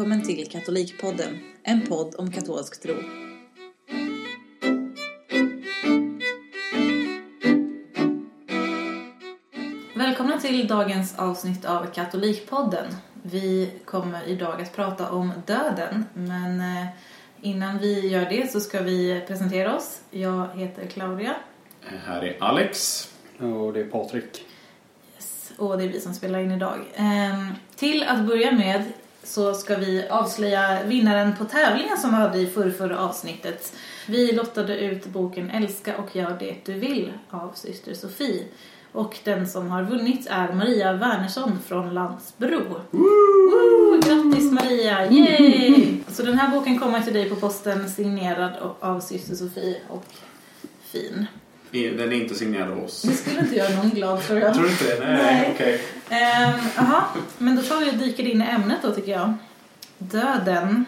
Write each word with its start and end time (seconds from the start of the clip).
Välkommen 0.00 0.22
till 0.22 0.50
Katolikpodden, 0.50 1.38
en 1.62 1.86
podd 1.86 2.14
om 2.18 2.32
katolsk 2.32 2.82
tro. 2.82 2.94
Välkomna 9.94 10.40
till 10.40 10.68
dagens 10.68 11.18
avsnitt 11.18 11.64
av 11.64 11.86
Katolikpodden. 11.86 12.84
Vi 13.22 13.72
kommer 13.84 14.28
idag 14.28 14.62
att 14.62 14.76
prata 14.76 15.10
om 15.10 15.32
döden, 15.46 16.04
men 16.14 16.60
eh, 16.60 16.86
innan 17.40 17.78
vi 17.78 18.08
gör 18.08 18.30
det 18.30 18.52
så 18.52 18.60
ska 18.60 18.82
vi 18.82 19.20
presentera 19.26 19.76
oss. 19.76 20.00
Jag 20.10 20.48
heter 20.54 20.86
Claudia. 20.86 21.36
Här 22.06 22.22
är 22.22 22.36
Alex. 22.40 23.08
Och 23.38 23.72
det 23.72 23.80
är 23.80 23.88
Patrik. 23.88 24.44
Yes, 25.14 25.52
och 25.56 25.78
det 25.78 25.84
är 25.84 25.88
vi 25.88 26.00
som 26.00 26.14
spelar 26.14 26.38
in 26.38 26.50
idag. 26.50 26.78
Ehm, 26.94 27.46
till 27.76 28.02
att 28.02 28.26
börja 28.26 28.52
med 28.52 28.84
så 29.30 29.54
ska 29.54 29.76
vi 29.76 30.08
avslöja 30.08 30.82
vinnaren 30.84 31.36
på 31.36 31.44
tävlingen 31.44 31.98
som 31.98 32.10
vi 32.10 32.16
hade 32.16 32.38
i 32.38 32.46
förra, 32.46 32.98
avsnittet. 32.98 33.72
Vi 34.08 34.32
lottade 34.32 34.78
ut 34.78 35.06
boken 35.06 35.50
Älska 35.50 35.96
och 35.96 36.16
gör 36.16 36.36
det 36.38 36.56
du 36.64 36.72
vill 36.72 37.12
av 37.30 37.52
syster 37.54 37.94
Sofie. 37.94 38.44
Och 38.92 39.18
den 39.24 39.48
som 39.48 39.70
har 39.70 39.82
vunnit 39.82 40.26
är 40.30 40.52
Maria 40.52 40.92
Wernersson 40.92 41.58
från 41.66 41.94
Landsbro. 41.94 42.80
Woo! 42.90 44.00
Grattis 44.00 44.52
Maria! 44.52 45.12
Yay! 45.12 45.96
Så 46.08 46.22
den 46.22 46.38
här 46.38 46.50
boken 46.50 46.78
kommer 46.78 47.00
till 47.00 47.14
dig 47.14 47.30
på 47.30 47.36
posten 47.36 47.90
signerad 47.90 48.52
av 48.80 49.00
syster 49.00 49.34
Sofie 49.34 49.80
och 49.88 50.04
fin. 50.82 51.26
Den 51.70 52.00
är 52.00 52.12
inte 52.12 52.34
signerad 52.34 52.70
av 52.70 52.84
oss. 52.84 53.02
Det 53.02 53.12
skulle 53.14 53.40
inte 53.40 53.56
göra 53.56 53.76
någon 53.76 53.90
glad 53.90 54.22
tror 54.22 54.38
jag. 54.38 54.54
Tror 54.54 54.64
du 54.64 54.70
inte 54.70 54.84
det? 54.84 55.06
Nej, 55.06 55.16
Nej. 55.22 55.50
okej. 55.54 55.80
Jaha, 56.76 57.04
men 57.38 57.56
då 57.56 57.62
tar 57.62 57.80
vi 57.80 57.90
och 57.90 57.94
dyker 57.94 58.26
in 58.26 58.42
i 58.42 58.44
ämnet 58.44 58.78
då 58.82 58.94
tycker 58.94 59.12
jag. 59.12 59.34
Döden. 59.98 60.84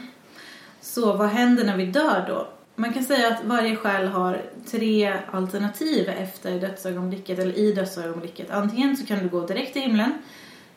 Så 0.80 1.12
vad 1.12 1.28
händer 1.28 1.64
när 1.64 1.76
vi 1.76 1.86
dör 1.86 2.24
då? 2.28 2.48
Man 2.76 2.92
kan 2.92 3.04
säga 3.04 3.28
att 3.28 3.44
varje 3.44 3.76
själ 3.76 4.06
har 4.06 4.42
tre 4.70 5.12
alternativ 5.30 6.08
efter 6.08 6.60
dödsögonblicket 6.60 7.38
eller 7.38 7.58
i 7.58 7.72
dödsögonblicket. 7.72 8.50
Antingen 8.50 8.96
så 8.96 9.06
kan 9.06 9.18
du 9.18 9.28
gå 9.28 9.46
direkt 9.46 9.72
till 9.72 9.82
himlen 9.82 10.12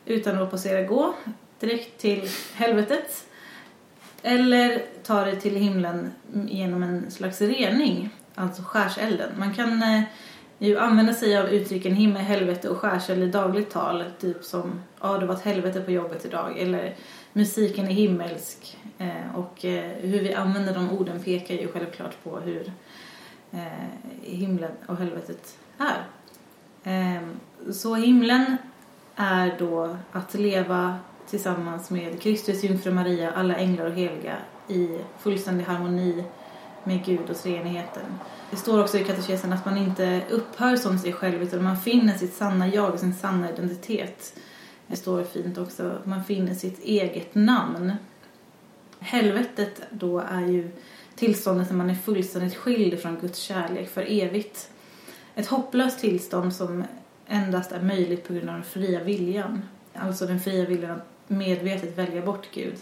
utan 0.05 0.41
att 0.41 0.51
passera 0.51 0.81
gå, 0.81 1.15
direkt 1.59 2.01
till 2.01 2.29
helvetet 2.53 3.25
eller 4.21 4.81
ta 5.03 5.25
dig 5.25 5.39
till 5.39 5.55
himlen 5.55 6.11
genom 6.47 6.83
en 6.83 7.11
slags 7.11 7.41
rening, 7.41 8.09
alltså 8.35 8.61
skärselden. 8.61 9.29
Man 9.37 9.53
kan 9.53 9.83
eh, 9.83 10.01
ju 10.57 10.77
använda 10.77 11.13
sig 11.13 11.37
av 11.37 11.49
uttrycken 11.49 11.95
himmel, 11.95 12.21
helvete 12.21 12.69
och 12.69 12.77
skärseld 12.77 13.23
i 13.23 13.27
dagligt 13.27 13.69
tal. 13.69 14.03
Typ 14.19 14.43
som, 14.43 14.81
ja 15.01 15.17
det 15.17 15.25
var 15.25 15.35
ett 15.35 15.41
helvete 15.41 15.81
på 15.81 15.91
jobbet 15.91 16.25
idag. 16.25 16.59
Eller 16.59 16.95
musiken 17.33 17.87
är 17.87 17.91
himmelsk. 17.91 18.77
Eh, 18.97 19.35
och 19.35 19.65
eh, 19.65 19.91
hur 19.91 20.19
vi 20.19 20.33
använder 20.33 20.73
de 20.73 20.91
orden 20.91 21.19
pekar 21.19 21.55
ju 21.55 21.67
självklart 21.67 22.23
på 22.23 22.39
hur 22.39 22.71
eh, 23.51 23.61
himlen 24.21 24.71
och 24.87 24.97
helvetet 24.97 25.57
är. 25.77 26.05
Ehm, 26.83 27.39
så 27.73 27.95
himlen 27.95 28.57
är 29.15 29.55
då 29.59 29.97
att 30.11 30.33
leva 30.33 30.99
tillsammans 31.29 31.89
med 31.89 32.21
Kristus, 32.21 32.63
jungfru 32.63 32.91
Maria, 32.91 33.31
alla 33.31 33.55
änglar 33.55 33.85
och 33.85 33.93
heliga 33.93 34.35
i 34.67 34.99
fullständig 35.19 35.63
harmoni 35.63 36.23
med 36.85 37.05
Gud 37.05 37.29
och 37.29 37.37
treenigheten. 37.37 38.03
Det 38.51 38.57
står 38.57 38.81
också 38.81 38.97
i 38.97 39.03
katekesen 39.03 39.53
att 39.53 39.65
man 39.65 39.77
inte 39.77 40.21
upphör 40.29 40.75
som 40.75 40.99
sig 40.99 41.13
själv 41.13 41.43
utan 41.43 41.63
man 41.63 41.77
finner 41.77 42.13
sitt 42.13 42.33
sanna 42.33 42.67
jag 42.67 42.93
och 42.93 42.99
sin 42.99 43.15
sanna 43.15 43.51
identitet. 43.51 44.39
Det 44.87 44.95
står 44.95 45.23
fint 45.23 45.57
också, 45.57 45.97
man 46.03 46.23
finner 46.23 46.53
sitt 46.53 46.79
eget 46.79 47.35
namn. 47.35 47.93
Helvetet 48.99 49.81
då 49.89 50.19
är 50.19 50.47
ju 50.47 50.71
tillståndet 51.15 51.69
när 51.69 51.77
man 51.77 51.89
är 51.89 51.95
fullständigt 51.95 52.55
skild 52.55 52.99
från 52.99 53.19
Guds 53.19 53.39
kärlek 53.39 53.89
för 53.89 54.05
evigt. 54.09 54.69
Ett 55.35 55.47
hopplöst 55.47 55.99
tillstånd 55.99 56.55
som 56.55 56.83
endast 57.27 57.71
är 57.71 57.81
möjligt 57.81 58.27
på 58.27 58.33
grund 58.33 58.49
av 58.49 58.55
den 58.55 58.63
fria 58.63 59.03
viljan. 59.03 59.61
Alltså 59.93 60.25
den 60.25 60.39
fria 60.39 60.65
viljan 60.65 60.91
att 60.91 61.29
medvetet 61.29 61.97
välja 61.97 62.21
bort 62.21 62.47
Gud. 62.53 62.77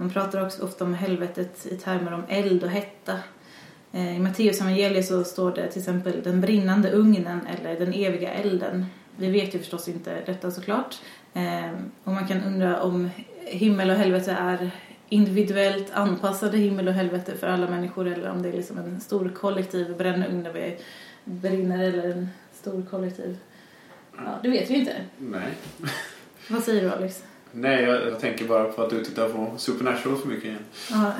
Man 0.00 0.10
pratar 0.10 0.46
också 0.46 0.64
ofta 0.64 0.84
om 0.84 0.94
helvetet 0.94 1.66
i 1.66 1.76
termer 1.76 2.12
om 2.12 2.22
eld 2.28 2.64
och 2.64 2.70
hetta. 2.70 3.18
I 3.92 4.18
Matteus 4.18 4.60
evangeliet 4.60 5.06
så 5.06 5.24
står 5.24 5.54
det 5.54 5.68
till 5.68 5.78
exempel 5.78 6.22
den 6.22 6.40
brinnande 6.40 6.90
ugnen 6.90 7.40
eller 7.46 7.78
den 7.78 7.92
eviga 7.92 8.32
elden. 8.32 8.86
Vi 9.16 9.30
vet 9.30 9.54
ju 9.54 9.58
förstås 9.58 9.88
inte 9.88 10.22
detta 10.26 10.50
såklart. 10.50 10.96
Och 12.04 12.12
man 12.12 12.26
kan 12.28 12.44
undra 12.44 12.82
om 12.82 13.10
himmel 13.44 13.90
och 13.90 13.96
helvete 13.96 14.32
är 14.32 14.70
individuellt 15.08 15.90
anpassade 15.92 16.58
himmel 16.58 16.88
och 16.88 16.94
helvete 16.94 17.32
för 17.40 17.46
alla 17.46 17.70
människor 17.70 18.08
eller 18.08 18.30
om 18.30 18.42
det 18.42 18.48
är 18.48 18.52
liksom 18.52 18.78
en 18.78 19.00
stor 19.00 19.28
kollektiv 19.28 19.96
brännugn 19.96 20.42
där 20.42 20.52
vi 20.52 20.78
brinner 21.24 21.84
eller 21.84 22.10
en 22.10 22.28
stor 22.52 22.82
kollektiv. 22.90 23.38
Ja, 24.16 24.38
det 24.42 24.48
vet 24.48 24.70
vi 24.70 24.74
inte. 24.74 24.96
Nej. 25.18 25.54
Vad 26.48 26.62
säger 26.62 26.82
du 26.82 26.92
Alex? 26.92 27.24
Nej, 27.52 27.82
jag, 27.84 28.06
jag 28.06 28.20
tänker 28.20 28.44
bara 28.44 28.64
på 28.64 28.82
att 28.82 28.90
du 28.90 29.04
tittar 29.04 29.28
på 29.28 29.50
Supernatural 29.56 30.16
för 30.18 30.28
mycket 30.28 30.44
igen. 30.44 30.58
Ja, 30.90 31.12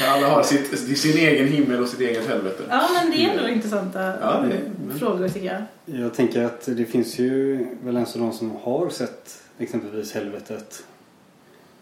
alla 0.08 0.28
har 0.28 0.42
sitt, 0.42 0.98
sin 0.98 1.16
egen 1.18 1.48
himmel 1.48 1.82
och 1.82 1.88
sitt 1.88 2.00
eget 2.00 2.26
helvete. 2.28 2.62
ja 2.68 2.88
men 2.94 3.10
det 3.10 3.16
är 3.24 3.30
ändå 3.30 3.48
intressanta 3.48 4.00
Ja, 4.20 4.44
det 4.48 4.54
är- 4.54 4.98
frågor 4.98 5.28
tycker 5.28 5.46
jag. 5.46 5.62
Jag 6.00 6.14
tänker 6.14 6.44
att 6.44 6.66
det 6.66 6.84
finns 6.84 7.18
ju 7.18 7.66
väl 7.84 7.94
ens 7.94 8.14
de 8.14 8.32
som 8.32 8.50
har 8.62 8.88
sett 8.88 9.42
exempelvis 9.58 10.12
helvetet. 10.12 10.84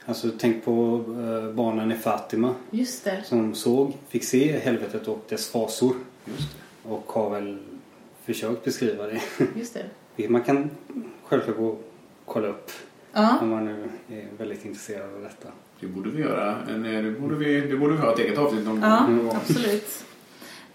Alltså 0.07 0.29
tänk 0.39 0.65
på 0.65 1.05
eh, 1.09 1.51
barnen 1.55 1.93
i 1.93 1.95
Fatima 1.97 2.55
Just 2.71 3.05
det. 3.05 3.23
som 3.27 3.55
såg, 3.55 3.93
fick 4.09 4.25
se 4.25 4.59
helvetet 4.59 5.09
och 5.09 5.25
dess 5.29 5.49
fasor. 5.49 5.95
Just 6.25 6.39
det. 6.83 6.89
Och 6.91 7.13
har 7.13 7.31
väl 7.31 7.59
försökt 8.25 8.65
beskriva 8.65 9.07
det. 9.07 9.21
Just 9.57 9.75
det. 9.75 9.85
Vilket 10.17 10.31
man 10.33 10.43
kan 10.43 10.71
självklart 11.25 11.57
gå 11.57 11.67
och 11.67 11.85
kolla 12.25 12.49
upp 12.49 12.71
Ja. 13.15 13.39
om 13.41 13.49
man 13.51 13.65
nu 13.65 13.89
är 14.09 14.29
väldigt 14.39 14.65
intresserad 14.65 15.15
av 15.17 15.23
detta. 15.23 15.49
Det 15.81 15.87
borde 15.87 16.11
vi 16.11 16.23
göra. 16.23 16.51
Eh, 16.69 17.03
det, 17.03 17.21
borde 17.21 17.35
vi, 17.35 17.61
det 17.61 17.77
borde 17.77 17.95
vi 17.95 18.01
ha 18.01 18.13
ett 18.13 18.19
eget 18.19 18.39
avsnitt 18.39 18.65
någon 18.65 18.81
Ja, 18.83 19.37
absolut. 19.37 20.05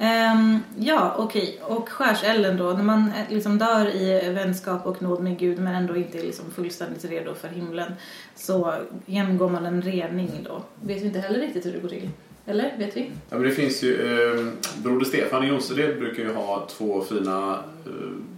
Ehm, 0.02 0.60
ja, 0.78 1.16
okej. 1.18 1.60
Och 1.64 1.90
skärselden 1.90 2.58
då. 2.58 2.74
När 2.74 2.84
man 2.84 3.08
eh, 3.08 3.34
liksom 3.34 3.58
dör 3.58 3.96
i 3.96 4.34
vänskap 4.34 4.86
och 4.86 5.02
nåd 5.02 5.24
med 5.24 5.40
Gud 5.40 5.60
men 5.60 5.76
ändå 5.76 5.96
inte 5.96 6.18
är 6.18 6.24
liksom 6.24 6.46
fullständigt 6.52 7.06
redo 7.06 7.34
för 7.34 7.48
himlen 7.48 7.92
så 8.36 8.74
genomgår 9.06 9.50
man 9.50 9.66
en 9.66 9.82
rening 9.82 10.32
då. 10.46 10.64
Vet 10.84 11.02
vi 11.02 11.06
inte 11.06 11.20
heller 11.20 11.40
riktigt 11.40 11.66
hur 11.66 11.72
det 11.72 11.80
går 11.80 11.90
till. 11.90 12.10
Eller? 12.46 12.78
Vet 12.78 12.98
vi? 12.98 13.12
Ja, 13.30 13.38
men 13.38 13.44
det 13.44 13.52
finns 13.52 13.84
ju, 13.84 13.94
eh, 13.96 14.46
Broder 14.84 15.06
Stefan 15.06 15.44
i 15.44 15.48
Jonsered 15.48 16.00
brukar 16.00 16.24
ju 16.24 16.34
ha 16.34 16.68
två 16.70 17.02
fina 17.02 17.60
eh, 17.86 17.92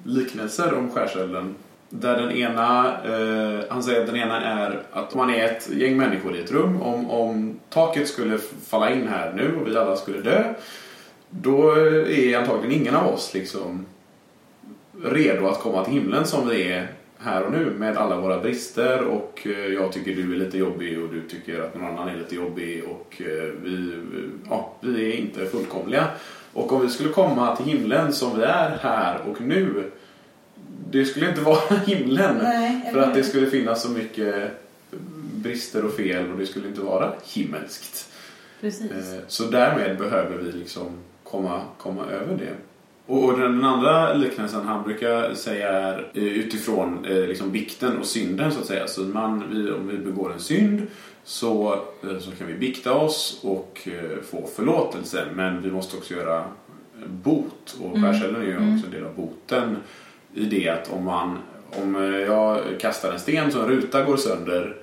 liknelser 0.03 0.73
om 0.73 0.91
skärselden. 0.91 1.55
Där 1.93 2.21
den 2.21 2.31
ena, 2.31 2.87
eh, 3.05 3.59
han 3.69 3.83
säger 3.83 4.01
att 4.01 4.07
den 4.07 4.15
ena 4.15 4.41
är 4.41 4.83
att 4.91 5.15
man 5.15 5.29
är 5.29 5.45
ett 5.45 5.69
gäng 5.69 5.97
människor 5.97 6.35
i 6.35 6.39
ett 6.39 6.51
rum. 6.51 6.81
Om, 6.81 7.09
om 7.09 7.59
taket 7.69 8.07
skulle 8.07 8.37
falla 8.67 8.91
in 8.91 9.07
här 9.07 9.33
nu 9.33 9.55
och 9.55 9.67
vi 9.67 9.77
alla 9.77 9.95
skulle 9.95 10.21
dö. 10.21 10.53
Då 11.29 11.71
är 12.07 12.37
antagligen 12.37 12.81
ingen 12.81 12.95
av 12.95 13.07
oss 13.07 13.33
liksom 13.33 13.85
redo 15.03 15.47
att 15.47 15.59
komma 15.59 15.85
till 15.85 15.93
himlen 15.93 16.25
som 16.25 16.49
vi 16.49 16.71
är 16.71 16.87
här 17.17 17.43
och 17.43 17.51
nu 17.51 17.65
med 17.77 17.97
alla 17.97 18.17
våra 18.17 18.39
brister 18.39 19.03
och 19.03 19.41
eh, 19.45 19.73
jag 19.73 19.91
tycker 19.91 20.15
du 20.15 20.33
är 20.33 20.37
lite 20.37 20.57
jobbig 20.57 21.03
och 21.03 21.09
du 21.09 21.21
tycker 21.21 21.61
att 21.61 21.75
någon 21.75 21.87
annan 21.87 22.09
är 22.09 22.17
lite 22.17 22.35
jobbig 22.35 22.83
och 22.83 23.21
eh, 23.21 23.53
vi, 23.63 24.01
ja, 24.49 24.73
vi 24.81 25.11
är 25.11 25.17
inte 25.17 25.45
fullkomliga. 25.45 26.07
Och 26.53 26.71
om 26.73 26.81
vi 26.81 26.89
skulle 26.89 27.09
komma 27.09 27.55
till 27.55 27.65
himlen 27.65 28.13
som 28.13 28.37
vi 28.37 28.43
är 28.43 28.77
här 28.81 29.19
och 29.29 29.41
nu 29.41 29.91
det 30.91 31.05
skulle 31.05 31.29
inte 31.29 31.41
vara 31.51 31.77
himlen 31.85 32.37
Nej, 32.43 32.89
för 32.93 32.99
att 32.99 33.13
det 33.13 33.23
skulle 33.23 33.47
finnas 33.47 33.83
så 33.83 33.89
mycket 33.89 34.51
brister 35.35 35.85
och 35.85 35.93
fel 35.93 36.31
och 36.31 36.37
det 36.39 36.45
skulle 36.45 36.67
inte 36.67 36.81
vara 36.81 37.13
himmelskt. 37.33 38.07
Precis. 38.61 38.91
Eh, 38.91 39.19
Så 39.27 39.43
därmed 39.43 39.97
behöver 39.97 40.37
vi 40.37 40.51
liksom 40.51 40.85
komma, 41.23 41.61
komma 41.77 42.05
över 42.05 42.37
det. 42.37 42.53
Och 43.13 43.39
den 43.39 43.63
andra 43.63 44.13
liknelsen 44.13 44.61
han 44.67 44.83
brukar 44.83 45.33
säga 45.33 45.69
är 45.69 46.11
eh, 46.13 46.23
utifrån 46.23 47.05
eh, 47.05 47.27
liksom 47.27 47.51
bikten 47.51 47.97
och 47.97 48.05
synden 48.05 48.51
så 48.51 48.59
att 48.59 48.65
säga. 48.65 48.87
Så 48.87 49.01
man, 49.01 49.43
vi, 49.53 49.71
om 49.71 49.87
vi 49.87 49.97
begår 49.97 50.33
en 50.33 50.39
synd 50.39 50.81
så, 51.23 51.79
så 52.19 52.31
kan 52.31 52.47
vi 52.47 52.53
bikta 52.53 52.93
oss 52.93 53.39
och 53.43 53.87
få 54.31 54.47
förlåtelse. 54.55 55.25
Men 55.35 55.61
vi 55.61 55.71
måste 55.71 55.97
också 55.97 56.13
göra 56.13 56.43
bot. 57.07 57.77
Och 57.81 57.97
Mm. 57.97 58.01
skärselden 58.13 58.41
är 58.41 58.45
ju 58.45 58.55
också 58.55 58.85
en 58.85 58.91
del 58.91 59.03
av 59.05 59.15
boten 59.15 59.77
i 60.33 60.45
det 60.45 60.69
att 60.69 60.91
om, 60.91 61.03
man, 61.05 61.37
om 61.69 61.95
eh, 61.95 62.19
jag 62.19 62.59
kastar 62.79 63.11
en 63.13 63.19
sten 63.19 63.51
så 63.51 63.61
en 63.61 63.67
ruta 63.69 64.03
går 64.03 64.17
sönder 64.17 64.75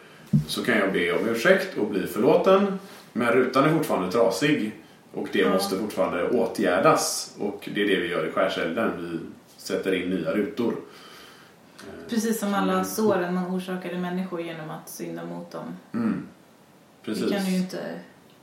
så 0.46 0.64
kan 0.64 0.78
jag 0.78 0.92
be 0.92 1.12
om 1.12 1.28
ursäkt 1.28 1.78
och 1.78 1.86
bli 1.90 2.06
förlåten. 2.06 2.78
Men 3.12 3.32
rutan 3.32 3.64
är 3.64 3.72
fortfarande 3.72 4.12
trasig 4.12 4.72
och 5.12 5.28
det 5.32 5.38
Ja. 5.38 5.52
måste 5.52 5.76
fortfarande 5.76 6.28
åtgärdas. 6.28 7.34
Och 7.38 7.68
det 7.74 7.82
är 7.82 7.86
det 7.86 7.96
vi 8.00 8.08
gör 8.08 8.26
i 8.26 8.30
skärselden. 8.30 8.90
Vi 8.98 9.18
sätter 9.56 9.94
in 9.94 10.10
nya 10.10 10.32
rutor. 10.32 10.74
Precis 12.08 12.40
som 12.40 12.54
alla 12.54 12.84
såren 12.84 13.34
man 13.34 13.46
orsakade 13.56 13.98
människor 13.98 14.40
genom 14.40 14.70
att 14.70 14.88
synda 14.88 15.24
mot 15.24 15.50
dem. 15.50 15.64
Mm. 15.94 16.22
Precis. 17.04 17.24
Vi 17.24 17.30
kan 17.30 17.46
ju 17.46 17.56
inte... 17.56 17.78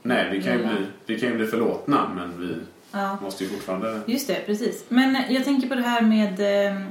Nej, 0.02 0.30
vi 0.32 0.42
kan, 0.42 0.52
ju 0.52 0.58
bli, 0.58 0.86
vi 1.06 1.20
kan 1.20 1.28
ju 1.28 1.36
bli 1.36 1.46
förlåtna 1.46 2.08
men 2.16 2.40
vi 2.40 2.54
Ja, 2.92 3.18
måste 3.22 3.44
ju 3.44 3.50
fortfarande... 3.50 4.00
just 4.06 4.26
det, 4.26 4.42
precis. 4.46 4.84
Men 4.88 5.16
jag 5.28 5.44
tänker 5.44 5.68
på 5.68 5.74
det 5.74 5.82
här 5.82 6.02
med... 6.02 6.40
eh, 6.70 6.82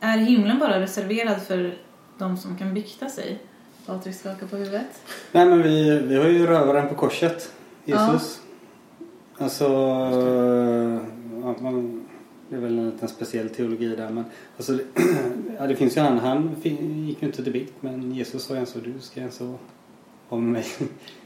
Är 0.00 0.18
himlen 0.18 0.58
bara 0.58 0.80
reserverad 0.80 1.42
för 1.42 1.74
de 2.18 2.36
som 2.36 2.58
kan 2.58 2.74
bikta 2.74 3.08
sig? 3.08 3.38
Patrik 3.86 4.14
skakar 4.14 4.46
på 4.46 4.56
huvudet. 4.56 5.02
Nej 5.32 5.46
men 5.46 5.62
vi, 5.62 5.98
vi 5.98 6.16
har 6.16 6.24
ju 6.24 6.46
rövaren 6.46 6.88
på 6.88 6.94
korset. 6.94 7.52
Jesus. 7.84 8.40
Alltså... 9.38 9.64
Ja, 11.42 11.54
man, 11.60 12.04
det 12.48 12.56
är 12.56 12.60
väl 12.60 12.78
en 12.78 12.90
liten 12.90 13.08
speciell 13.08 13.48
teologi 13.48 13.96
där 13.96 14.10
men 14.10 14.24
alltså, 14.56 14.72
det- 14.72 14.82
ja, 15.58 15.66
det 15.66 15.76
finns 15.76 15.96
ju 15.96 16.00
han, 16.00 16.18
han 16.18 16.56
fi- 16.62 17.04
gick 17.06 17.22
ju 17.22 17.26
inte 17.26 17.42
till 17.42 17.52
bikt 17.52 17.72
men 17.80 18.12
Jesus 18.14 18.42
sa 18.44 18.54
en 18.56 18.66
så 18.66 18.78
du 18.78 18.94
ska 19.00 19.20
en 19.20 19.32
så 19.32 19.54
med 20.36 20.52
mig 20.52 20.66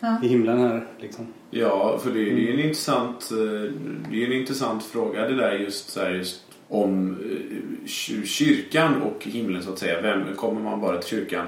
Ja. 0.01 0.17
i 0.23 0.29
himlen 0.29 0.59
här 0.59 0.87
liksom. 1.01 1.27
Ja, 1.51 1.99
för 2.03 2.11
det, 2.11 2.25
det 2.25 2.49
är 2.49 2.53
en 2.53 2.61
intressant, 2.61 3.31
eh, 3.31 3.71
det 4.11 4.23
är 4.23 4.27
en 4.27 4.33
intressant 4.33 4.85
fråga 4.85 5.29
det 5.29 5.37
där 5.37 5.53
just, 5.53 5.91
så 5.91 6.01
här, 6.01 6.11
just 6.11 6.43
om 6.69 7.11
eh, 7.11 7.87
ky- 7.87 8.27
kyrkan 8.27 9.03
och 9.03 9.25
himlen 9.25 9.63
så 9.63 9.73
att 9.73 9.79
säga. 9.79 10.01
Vem, 10.03 10.35
kommer 10.37 10.61
man 10.61 10.81
bara 10.81 10.99
till 10.99 11.11
kyrkan 11.11 11.47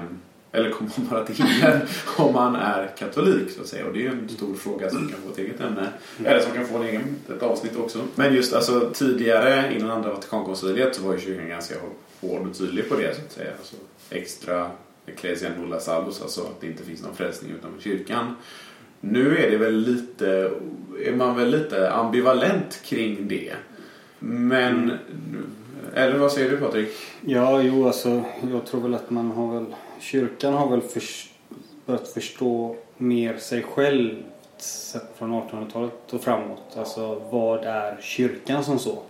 eller 0.51 0.69
kommer 0.69 0.91
man 0.97 1.07
bara 1.09 1.25
till 1.25 1.35
himlen 1.45 1.81
om 2.17 2.33
man 2.33 2.55
är 2.55 2.91
katolik 2.97 3.51
så 3.51 3.61
att 3.61 3.67
säga? 3.67 3.85
Och 3.85 3.93
det 3.93 4.05
är 4.05 4.09
en 4.11 4.29
stor 4.29 4.53
fråga 4.55 4.89
som 4.89 4.99
kan 5.09 5.19
få 5.25 5.29
ett 5.31 5.37
eget 5.37 5.61
ämne. 5.61 5.87
Eller 6.25 6.39
som 6.39 6.51
kan 6.51 6.65
få 6.65 6.77
en 6.77 6.83
egen, 6.83 7.15
ett 7.35 7.43
avsnitt 7.43 7.77
också. 7.77 7.99
Men 8.15 8.33
just 8.35 8.53
alltså 8.53 8.89
tidigare 8.93 9.75
innan 9.75 9.91
andra 9.91 10.09
Vatikankonciliet 10.13 10.95
så 10.95 11.03
var 11.03 11.13
ju 11.13 11.19
kyrkan 11.19 11.49
ganska 11.49 11.75
hård 12.21 12.47
och 12.47 12.57
tydlig 12.57 12.89
på 12.89 12.95
det 12.95 13.15
så 13.15 13.21
att 13.21 13.31
säga. 13.31 13.51
Alltså, 13.57 13.75
extra 14.09 14.71
ecclesia 15.05 15.49
nulla 15.59 15.79
salus, 15.79 16.21
alltså 16.21 16.41
att 16.41 16.61
det 16.61 16.67
inte 16.67 16.83
finns 16.83 17.03
någon 17.03 17.15
frälsning 17.15 17.51
utanför 17.51 17.81
kyrkan. 17.81 18.35
Nu 19.01 19.37
är 19.37 19.51
det 19.51 19.57
väl 19.57 19.77
lite, 19.77 20.51
är 21.05 21.15
man 21.15 21.35
väl 21.35 21.49
lite 21.49 21.91
ambivalent 21.91 22.81
kring 22.83 23.27
det. 23.27 23.53
Men, 24.19 24.91
eller 25.93 26.17
vad 26.17 26.31
säger 26.31 26.51
du 26.51 26.57
Patrik? 26.57 26.89
Ja, 27.21 27.61
jo 27.61 27.87
alltså 27.87 28.23
jag 28.51 28.65
tror 28.65 28.81
väl 28.81 28.93
att 28.93 29.09
man 29.09 29.31
har 29.31 29.53
väl 29.53 29.65
Kyrkan 29.99 30.53
har 30.53 30.69
väl 30.69 30.81
för, 30.81 31.03
börjat 31.85 32.07
förstå 32.07 32.75
mer 32.97 33.37
sig 33.37 33.63
själv 33.63 34.23
sett 34.57 35.17
från 35.17 35.33
1800-talet 35.33 36.13
och 36.13 36.21
framåt. 36.21 36.77
Alltså 36.77 37.21
vad 37.31 37.63
är 37.63 37.97
kyrkan 38.01 38.63
som 38.63 38.79
så? 38.79 39.03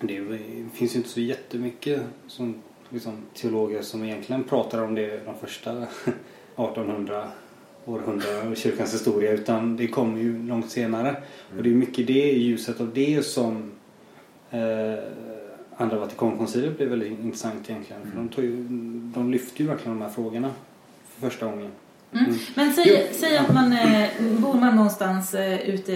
Det 0.00 0.38
finns 0.74 0.94
ju 0.94 0.96
inte 0.96 1.08
så 1.08 1.20
jättemycket 1.20 2.02
som 2.26 2.62
liksom, 2.90 3.12
teologer 3.34 3.82
som 3.82 4.04
egentligen 4.04 4.44
pratar 4.44 4.82
om 4.82 4.94
det 4.94 5.24
de 5.24 5.34
första 5.40 5.70
1800 6.56 7.28
århundraden 7.84 8.48
av 8.48 8.54
kyrkans 8.54 8.94
historia 8.94 9.32
utan 9.32 9.76
det 9.76 9.86
kommer 9.86 10.18
ju 10.18 10.42
långt 10.42 10.70
senare. 10.70 11.16
Och 11.56 11.62
det 11.62 11.70
är 11.70 11.74
mycket 11.74 12.06
det 12.06 12.32
i 12.32 12.42
ljuset 12.42 12.80
av 12.80 12.94
det 12.94 13.22
som 13.26 13.72
eh, 14.50 15.04
andra 15.76 15.98
Vatikankonciliet 15.98 16.76
blev 16.76 16.88
väldigt 16.88 17.18
intressant 17.20 17.70
egentligen. 17.70 18.02
För 18.10 18.16
de, 18.16 18.28
tog 18.28 18.44
ju, 18.44 18.56
de 19.14 19.30
lyfte 19.30 19.62
ju 19.62 19.68
verkligen 19.68 19.98
de 19.98 20.04
här 20.04 20.10
frågorna 20.10 20.50
för 21.08 21.30
första 21.30 21.46
gången. 21.46 21.70
Mm. 22.12 22.34
Men 22.54 22.72
säg, 22.72 23.08
säg 23.12 23.36
att 23.36 23.54
man 23.54 23.72
eh, 23.72 24.08
bor 24.20 24.54
man 24.54 24.76
någonstans 24.76 25.34
eh, 25.34 25.60
ute 25.60 25.92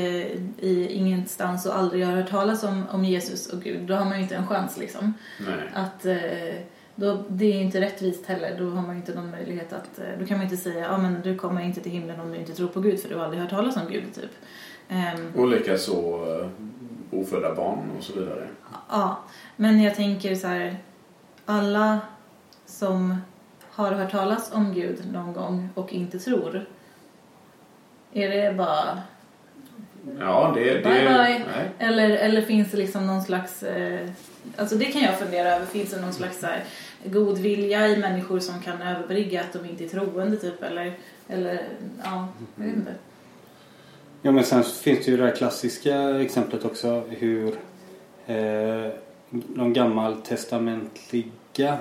i 0.59 0.89
ingenstans 0.91 1.67
och 1.67 1.79
aldrig 1.79 2.07
har 2.07 2.13
hört 2.13 2.31
talas 2.31 2.65
om, 2.65 2.83
om 2.91 3.05
Jesus 3.05 3.47
och 3.47 3.63
Gud. 3.63 3.87
Då 3.87 3.95
har 3.95 4.05
man 4.05 4.17
ju 4.17 4.23
inte 4.23 4.37
en 4.37 4.47
chans 4.47 4.79
liksom. 4.79 5.15
Nej. 5.41 5.71
Att, 5.75 6.07
eh, 6.07 6.55
då, 6.97 7.25
det 7.29 7.45
är 7.45 7.63
inte 7.63 7.81
rättvist 7.81 8.27
heller. 8.27 8.59
Då 8.59 8.71
har 8.71 8.83
man 8.83 8.97
inte 8.97 9.15
någon 9.15 9.31
möjlighet 9.31 9.73
att... 9.73 9.99
Eh, 9.99 10.19
då 10.19 10.27
kan 10.27 10.37
man 10.37 10.45
inte 10.45 10.57
säga 10.57 10.99
men 10.99 11.21
du 11.23 11.37
kommer 11.37 11.63
inte 11.63 11.81
till 11.81 11.93
himlen 11.93 12.21
om 12.21 12.33
du 12.33 12.39
inte 12.39 12.53
tror 12.55 12.69
på 12.69 12.81
Gud 12.81 13.01
för 13.01 13.09
du 13.09 13.15
har 13.15 13.25
aldrig 13.25 13.43
hört 13.43 13.51
talas 13.51 13.77
om 13.77 13.83
Gud 13.91 14.15
typ. 14.15 14.31
Ehm, 14.89 15.33
Och 15.37 15.49
likaså 15.49 16.27
uh, 16.27 16.49
ofödda 17.11 17.55
barn 17.55 17.91
och 17.99 18.05
så 18.05 18.13
vidare. 18.21 18.49
Ja, 18.89 19.19
men 19.57 19.83
jag 19.83 19.95
tänker 19.95 20.35
så 20.35 20.47
här. 20.47 20.77
Alla 21.47 22.01
som 22.67 23.17
har 23.71 23.93
hört 23.93 24.11
talas 24.11 24.53
om 24.53 24.75
Gud 24.75 25.13
någon 25.13 25.33
gång 25.33 25.69
och 25.75 25.93
inte 25.93 26.19
tror. 26.19 26.67
Är 28.13 28.29
det 28.29 28.55
bara... 28.55 29.03
Ja, 30.21 30.53
det... 30.55 30.65
det 30.65 30.83
Bye, 30.83 30.83
bye. 30.83 31.39
Nej. 31.39 31.71
Eller, 31.79 32.11
eller 32.11 32.43
finns 32.43 32.71
det 32.71 32.77
liksom 32.77 33.07
någon 33.07 33.23
slags... 33.23 33.63
Eh, 33.63 34.09
alltså 34.57 34.77
det 34.77 34.85
kan 34.85 35.03
jag 35.03 35.19
fundera 35.19 35.49
över. 35.49 35.67
Finns 35.67 35.91
det 35.91 36.01
någon 36.01 36.13
slags 36.13 36.41
så 36.41 36.47
här, 36.47 36.65
god 37.05 37.39
vilja 37.39 37.89
i 37.89 37.97
människor 37.97 38.39
som 38.39 38.61
kan 38.61 38.83
överbrygga 38.83 39.41
att 39.41 39.53
de 39.53 39.65
inte 39.69 39.85
är 39.85 39.89
troende 39.89 40.37
typ? 40.37 40.63
Eller, 40.63 40.93
eller 41.29 41.63
ja, 42.05 42.29
jag 42.57 42.65
vet 42.65 42.77
inte. 42.77 42.95
Ja 44.23 44.33
men 44.33 44.45
sen 44.45 44.63
finns 44.63 45.05
det 45.05 45.11
ju 45.11 45.17
det 45.17 45.25
här 45.25 45.37
klassiska 45.37 46.21
exemplet 46.21 46.65
också 46.65 47.03
hur 47.09 47.49
eh, 48.27 48.89
de 49.31 49.73
gammaltestamentliga 49.73 51.79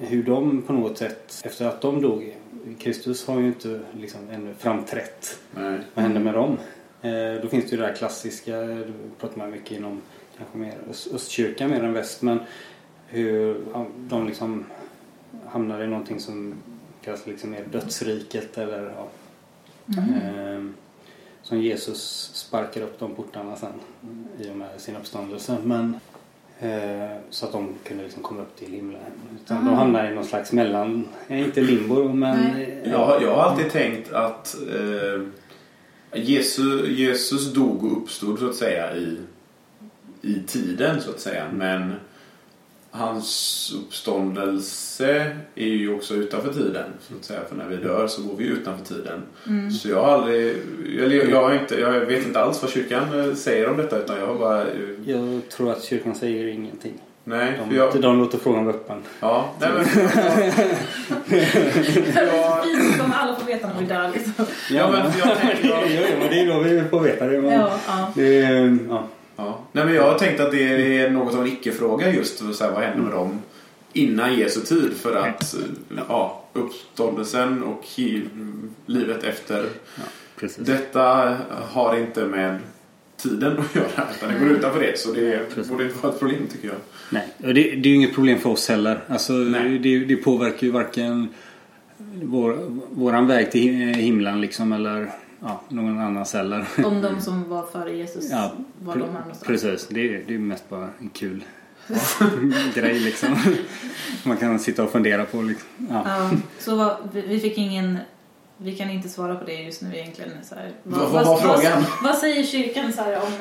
hur 0.00 0.22
de 0.22 0.62
på 0.62 0.72
något 0.72 0.98
sätt 0.98 1.42
efter 1.44 1.66
att 1.66 1.80
de 1.80 2.02
dog 2.02 2.36
Kristus 2.78 3.26
har 3.26 3.40
ju 3.40 3.46
inte 3.46 3.80
liksom 3.92 4.20
ännu 4.30 4.54
framträtt. 4.58 5.38
Nej. 5.54 5.78
Vad 5.94 6.02
händer 6.02 6.20
med 6.20 6.34
dem? 6.34 6.58
Eh, 7.02 7.42
då 7.42 7.48
finns 7.48 7.64
det 7.64 7.70
ju 7.70 7.76
det 7.76 7.86
här 7.86 7.94
klassiska, 7.94 8.56
det 8.56 8.92
pratar 9.20 9.38
man 9.38 9.50
mycket 9.50 9.70
inom 9.78 10.00
kanske 10.38 10.58
mer 10.58 10.74
öst, 10.90 11.08
östkyrkan 11.14 11.70
mer 11.70 11.84
än 11.84 11.92
väst 11.92 12.22
men 12.22 12.40
hur 13.06 13.60
de 13.96 14.26
liksom 14.26 14.64
hamnar 15.46 15.82
i 15.82 15.86
någonting 15.86 16.20
som 16.20 16.54
kallas 17.04 17.26
liksom 17.26 17.50
mer 17.50 17.64
dödsriket 17.72 18.58
eller 18.58 18.82
ja, 18.96 19.08
Eh, 19.98 20.64
som 21.42 21.58
Jesus 21.60 22.30
sparkar 22.34 22.80
upp 22.82 22.98
de 22.98 23.14
portarna 23.14 23.56
sen 23.56 23.72
i 24.40 24.50
och 24.50 24.56
med 24.56 24.68
sin 24.80 24.96
uppståndelse. 24.96 25.56
Men, 25.64 26.00
eh, 26.60 27.16
så 27.30 27.46
att 27.46 27.52
de 27.52 27.74
kunde 27.84 28.02
liksom 28.04 28.22
komma 28.22 28.42
upp 28.42 28.56
till 28.56 28.72
himlen. 28.72 29.00
Utan 29.44 29.64
de 29.64 29.70
Ah. 29.72 29.76
hamnar 29.76 30.10
i 30.10 30.14
någon 30.14 30.24
slags 30.24 30.52
mellan, 30.52 31.08
eh, 31.28 31.40
inte 31.40 31.60
limbo 31.60 32.12
men 32.12 32.38
Nej. 32.54 32.80
eh, 32.84 32.90
Jag, 32.90 32.98
har- 32.98 33.20
jag 33.20 33.34
har 33.34 33.42
alltid 33.42 33.70
tänkt 33.70 34.12
att 34.12 34.54
eh, 34.54 35.22
Jesus, 36.14 36.88
Jesus 36.88 37.52
dog 37.52 37.84
och 37.84 38.02
uppstod 38.02 38.38
så 38.38 38.48
att 38.48 38.54
säga 38.54 38.96
i, 38.96 39.16
i 40.22 40.42
tiden 40.46 41.00
så 41.00 41.10
att 41.10 41.20
säga. 41.20 41.44
Men 41.52 41.92
hans 42.90 43.72
uppståndelse 43.78 45.36
är 45.54 45.66
ju 45.66 45.94
också 45.94 46.14
utanför 46.14 46.52
tiden. 46.52 46.90
Så 47.08 47.14
att 47.14 47.24
säga. 47.24 47.40
För 47.48 47.56
när 47.56 47.68
vi 47.68 47.76
dör 47.76 48.06
så 48.06 48.22
går 48.22 48.36
vi 48.36 48.44
utanför 48.44 48.84
tiden. 48.94 49.22
Mm. 49.46 49.70
Så 49.70 49.88
jag 49.88 50.02
har 50.02 50.12
aldrig... 50.12 50.56
Eller 50.98 51.16
jag, 51.16 51.30
jag, 51.30 51.42
har 51.42 51.54
inte, 51.54 51.74
jag 51.74 52.00
vet 52.00 52.26
inte 52.26 52.40
alls 52.40 52.62
vad 52.62 52.70
kyrkan 52.70 53.20
eh, 53.20 53.34
säger 53.34 53.68
om 53.68 53.76
detta 53.76 53.98
utan 53.98 54.18
jag 54.18 54.26
har 54.26 54.38
bara... 54.38 54.66
jag 55.06 55.40
tror 55.48 55.72
att 55.72 55.84
kyrkan 55.84 56.14
säger 56.14 56.46
ingenting. 56.46 57.00
Nej, 57.28 57.56
för 57.56 57.64
De, 57.64 57.76
jag... 57.76 58.00
de 58.00 58.18
låter 58.18 58.38
frågan 58.38 58.64
vara 58.64 58.76
öppen. 58.76 59.02
Ja, 59.20 59.50
nej 59.60 59.70
men... 59.74 59.84
Ja. 62.14 62.64
Fint 62.64 63.00
om 63.04 63.12
alla 63.12 63.36
får 63.36 63.46
veta 63.46 63.68
när 63.68 63.80
vi 63.80 63.86
dör 63.86 64.10
liksom. 64.14 64.32
Ja, 64.70 64.90
men 64.90 65.00
jag 65.18 65.38
tänker... 65.38 65.68
ja, 65.68 65.86
ja, 65.86 66.00
men 66.20 66.28
det 66.30 66.40
är 66.40 66.46
då 66.46 66.60
vi 66.60 66.82
får 66.90 67.00
veta 67.00 67.26
det. 67.26 67.40
Men 67.40 67.52
Ja, 67.52 67.70
ja. 67.86 68.12
det 68.14 68.42
är, 68.42 68.78
ja. 68.88 69.06
Ja. 69.36 69.58
Nej, 69.72 69.84
men 69.84 69.94
jag 69.94 70.02
har 70.02 70.18
tänkt 70.18 70.40
att 70.40 70.50
det 70.50 70.98
är 70.98 71.10
något 71.10 71.34
av 71.34 71.40
en 71.40 71.46
icke-fråga 71.46 72.10
just. 72.10 72.54
Så 72.54 72.64
här, 72.64 72.72
vad 72.72 72.82
händer 72.82 73.02
med 73.02 73.12
dem 73.12 73.38
innan 73.92 74.34
Jesu 74.34 74.60
tid? 74.60 74.92
För 74.96 75.16
att 75.16 75.54
ja, 76.08 76.44
uppståndelsen 76.52 77.62
och 77.62 77.84
livet 78.86 79.24
efter 79.24 79.66
Precis. 80.36 80.66
detta 80.66 81.36
har 81.72 81.98
inte 81.98 82.24
med 82.24 82.58
tiden 83.18 83.58
att 83.58 83.74
göra. 83.74 83.86
Utan 84.16 84.32
det 84.32 84.38
går 84.38 84.48
utanför 84.48 84.80
det. 84.80 84.98
Så 84.98 85.12
det 85.12 85.48
Precis. 85.54 85.70
borde 85.72 85.84
inte 85.84 85.96
vara 85.98 86.12
ett 86.12 86.18
problem 86.18 86.46
tycker 86.52 86.68
jag. 86.68 86.76
Nej, 87.10 87.28
och 87.38 87.54
det, 87.54 87.62
det 87.62 87.88
är 87.88 87.90
ju 87.90 87.94
inget 87.94 88.14
problem 88.14 88.38
för 88.38 88.50
oss 88.50 88.68
heller. 88.68 89.04
Alltså, 89.08 89.32
Nej. 89.32 89.78
det, 89.78 89.98
det 89.98 90.16
påverkar 90.16 90.66
ju 90.66 90.70
varken 90.72 91.28
vår, 92.22 92.58
våran 92.90 93.26
väg 93.26 93.50
till 93.50 93.62
him- 93.62 93.94
himlen 93.94 94.40
liksom 94.40 94.72
eller 94.72 95.10
ja, 95.40 95.62
någon 95.68 95.98
annans 95.98 96.34
heller. 96.34 96.66
Om 96.84 97.02
de 97.02 97.20
som 97.20 97.48
var 97.48 97.66
före 97.66 97.96
Jesus 97.96 98.30
Ja, 98.30 98.52
var 98.84 98.94
de 98.96 99.00
här 99.02 99.08
någonstans. 99.08 99.42
Precis, 99.46 99.88
det 99.90 100.14
är, 100.14 100.24
det 100.26 100.34
är 100.34 100.38
mest 100.38 100.68
bara 100.68 100.88
en 101.00 101.08
kul 101.08 101.44
grej 102.74 102.98
liksom. 103.00 103.36
Man 104.24 104.36
kan 104.36 104.58
sitta 104.58 104.84
och 104.84 104.90
fundera 104.92 105.24
på 105.24 105.42
liksom. 105.42 105.68
Ja. 105.90 106.02
Ja, 106.06 106.30
så 106.58 106.96
vi 107.26 107.40
fick 107.40 107.58
ingen... 107.58 107.98
Vi 108.60 108.76
kan 108.76 108.90
inte 108.90 109.08
svara 109.08 109.36
på 109.36 109.44
det 109.44 109.52
just 109.62 109.82
nu 109.82 109.96
egentligen. 109.96 110.30
Så 110.44 110.54
här. 110.54 110.72
Vad- 110.82 111.10
vad 111.10 111.26
var 111.26 111.36
frågan? 111.36 111.84
Vad, 112.02 112.14
säger 112.18 112.42
kyrkan 112.44 112.92
så 112.92 113.02
här, 113.02 113.16
om 113.16 113.32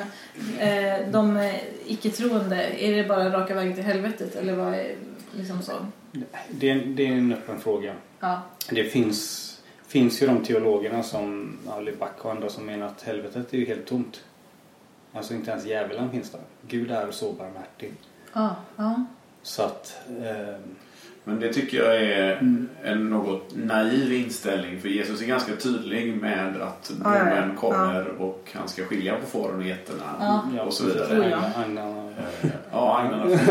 eh, 0.60 1.12
de 1.12 1.38
eh, 1.38 1.56
icke-troende? 1.86 2.84
Är 2.84 2.96
det 2.96 3.04
bara 3.08 3.30
raka 3.30 3.56
vägen 3.56 3.76
till 3.76 3.84
helvetet 3.84 4.36
eller 4.36 4.54
vad 4.56 4.74
är 4.74 4.96
liksom 5.38 5.62
så? 5.62 5.72
Det, 6.50 6.70
är- 6.70 6.86
det 6.86 7.04
är 7.08 7.12
en 7.12 7.34
öppen 7.34 7.60
fråga. 7.60 7.94
Ja. 8.20 8.42
Det 8.70 8.84
finns, 8.84 9.44
finns 9.88 10.22
ju 10.22 10.28
de 10.28 10.44
teologerna 10.44 11.04
som 11.04 11.58
ja, 11.66 11.80
Leback 11.80 12.26
och 12.26 12.32
andra 12.32 12.50
som 12.50 12.66
menar 12.66 12.88
att 12.88 13.02
helvetet 13.02 13.54
är 13.54 13.58
ju 13.58 13.66
helt 13.66 13.86
tomt. 13.86 14.24
Alltså 15.14 15.34
inte 15.34 15.52
ens 15.52 15.66
djävulen 15.66 16.12
finns 16.12 16.30
där. 16.32 16.42
Gud 16.68 16.92
är 16.92 17.12
så 17.12 17.32
barmhärtig. 17.34 17.94
Ja, 18.34 18.56
ja. 18.76 19.06
Så 19.48 19.62
att... 19.64 19.98
Eh, 20.22 20.56
Men 21.24 21.40
det 21.40 21.54
tycker 21.54 21.78
jag 21.78 21.96
är 22.04 22.32
Mm. 22.38 22.68
en 22.84 23.10
något 23.10 23.50
naiv 23.56 24.14
inställning 24.14 24.82
för 24.82 24.90
Jesus 24.90 25.22
är 25.22 25.26
ganska 25.26 25.56
tydlig 25.56 26.18
med 26.22 26.62
att 26.62 26.92
Ja, 27.04 27.16
ja, 27.18 27.36
ja. 27.36 27.60
kommer 27.60 28.08
och 28.22 28.50
han 28.54 28.68
ska 28.68 28.84
skilja 28.86 29.16
på 29.16 29.26
fåren 29.28 29.56
och 29.60 29.64
getterna 29.64 30.44
Ja. 30.58 30.64
och 30.64 30.74
så 30.74 30.86
vidare. 30.86 31.30
ja. 31.32 31.64
Agnarna. 31.66 32.10
Eh, 32.42 32.50
Ja, 32.72 33.00
agnarna 33.00 33.26
Du 33.26 33.38
ska 33.38 33.48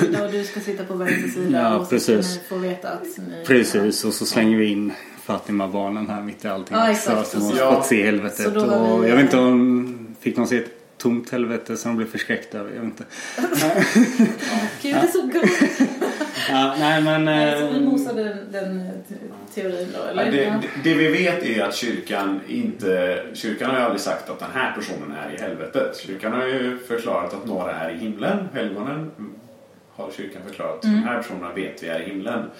sitta 0.00 0.18
på 0.18 0.24
och 0.24 0.30
du 0.32 0.44
ska 0.44 0.60
sitta 0.60 0.84
på 0.84 0.94
vänster 0.94 1.28
sida 1.28 1.58
Ja, 1.58 1.76
och 1.76 1.84
så 1.84 1.90
precis. 1.90 2.26
ska 2.30 2.40
ni 2.42 2.48
få 2.48 2.56
veta 2.56 2.88
att 2.90 3.02
ni... 3.28 3.44
Precis, 3.46 4.04
och 4.04 4.14
så 4.14 4.26
slänger 4.26 4.58
vi 4.58 4.66
in 4.66 4.92
Fatima-barnen 5.22 6.08
här 6.10 6.22
mitt 6.22 6.44
i 6.44 6.48
allting. 6.48 6.76
Ja, 6.76 6.90
exakt. 6.90 7.26
Så 7.28 7.36
att 7.38 7.42
de 7.44 7.50
har 7.52 7.58
Ja. 7.58 7.74
fått 7.74 7.86
se 7.86 8.04
helvetet. 8.04 8.44
Så 8.44 8.50
då 8.50 8.60
har 8.60 8.92
Och 8.92 9.04
vi- 9.04 9.08
jag 9.08 9.16
vet 9.16 9.24
inte 9.24 9.38
om... 9.38 9.96
Fick 10.20 10.36
de 10.36 10.46
se 10.46 10.58
ett 10.58 10.79
tomt 11.00 11.30
helvete 11.30 11.76
som 11.76 11.90
de 11.90 11.96
blev 11.96 12.06
förskräckta 12.10 12.58
över? 12.58 12.70
Jag 12.74 12.80
vet 12.82 12.84
inte. 12.84 13.04
Gud, 14.82 14.94
det 14.94 15.00
är 15.00 15.06
så 15.06 15.22
gulligt! 15.26 15.80
Ja, 16.50 16.74
nej 16.78 17.02
men... 17.02 17.24
Nej, 17.24 17.60
Så 17.60 17.66
vi 17.66 17.76
eh, 17.76 17.82
mosade 17.82 18.24
den, 18.24 18.52
den 18.52 18.90
te- 19.08 19.14
teorin 19.62 19.88
då, 19.96 20.02
eller? 20.10 20.24
Ja, 20.24 20.30
det, 20.30 20.42
Ja. 20.42 20.52
det- 20.82 20.90
det 20.90 20.94
vi 20.96 21.08
vet 21.08 21.42
är 21.42 21.62
att 21.64 21.74
kyrkan 21.74 22.40
inte... 22.48 23.22
Kyrkan 23.34 23.70
har 23.70 23.78
ju 23.78 23.82
aldrig 23.84 24.00
sagt 24.00 24.30
att 24.30 24.38
den 24.38 24.48
här 24.54 24.72
personen 24.72 25.12
är 25.26 25.34
i 25.34 25.40
helvetet. 25.42 25.96
Kyrkan 26.00 26.32
har 26.32 26.46
ju 26.46 26.78
förklarat 26.78 27.34
att 27.34 27.46
några 27.46 27.72
är 27.74 27.90
i 27.90 27.96
himlen. 27.98 28.48
Helgonen 28.54 29.10
har 29.92 30.10
kyrkan 30.16 30.42
förklarat. 30.46 30.84
Mm. 30.84 30.96
De 31.00 31.06
här 31.06 31.22
personerna 31.22 31.52
vet 31.54 31.82
vi 31.82 31.86
är 31.86 32.00
i 32.00 32.04
himlen. 32.04 32.50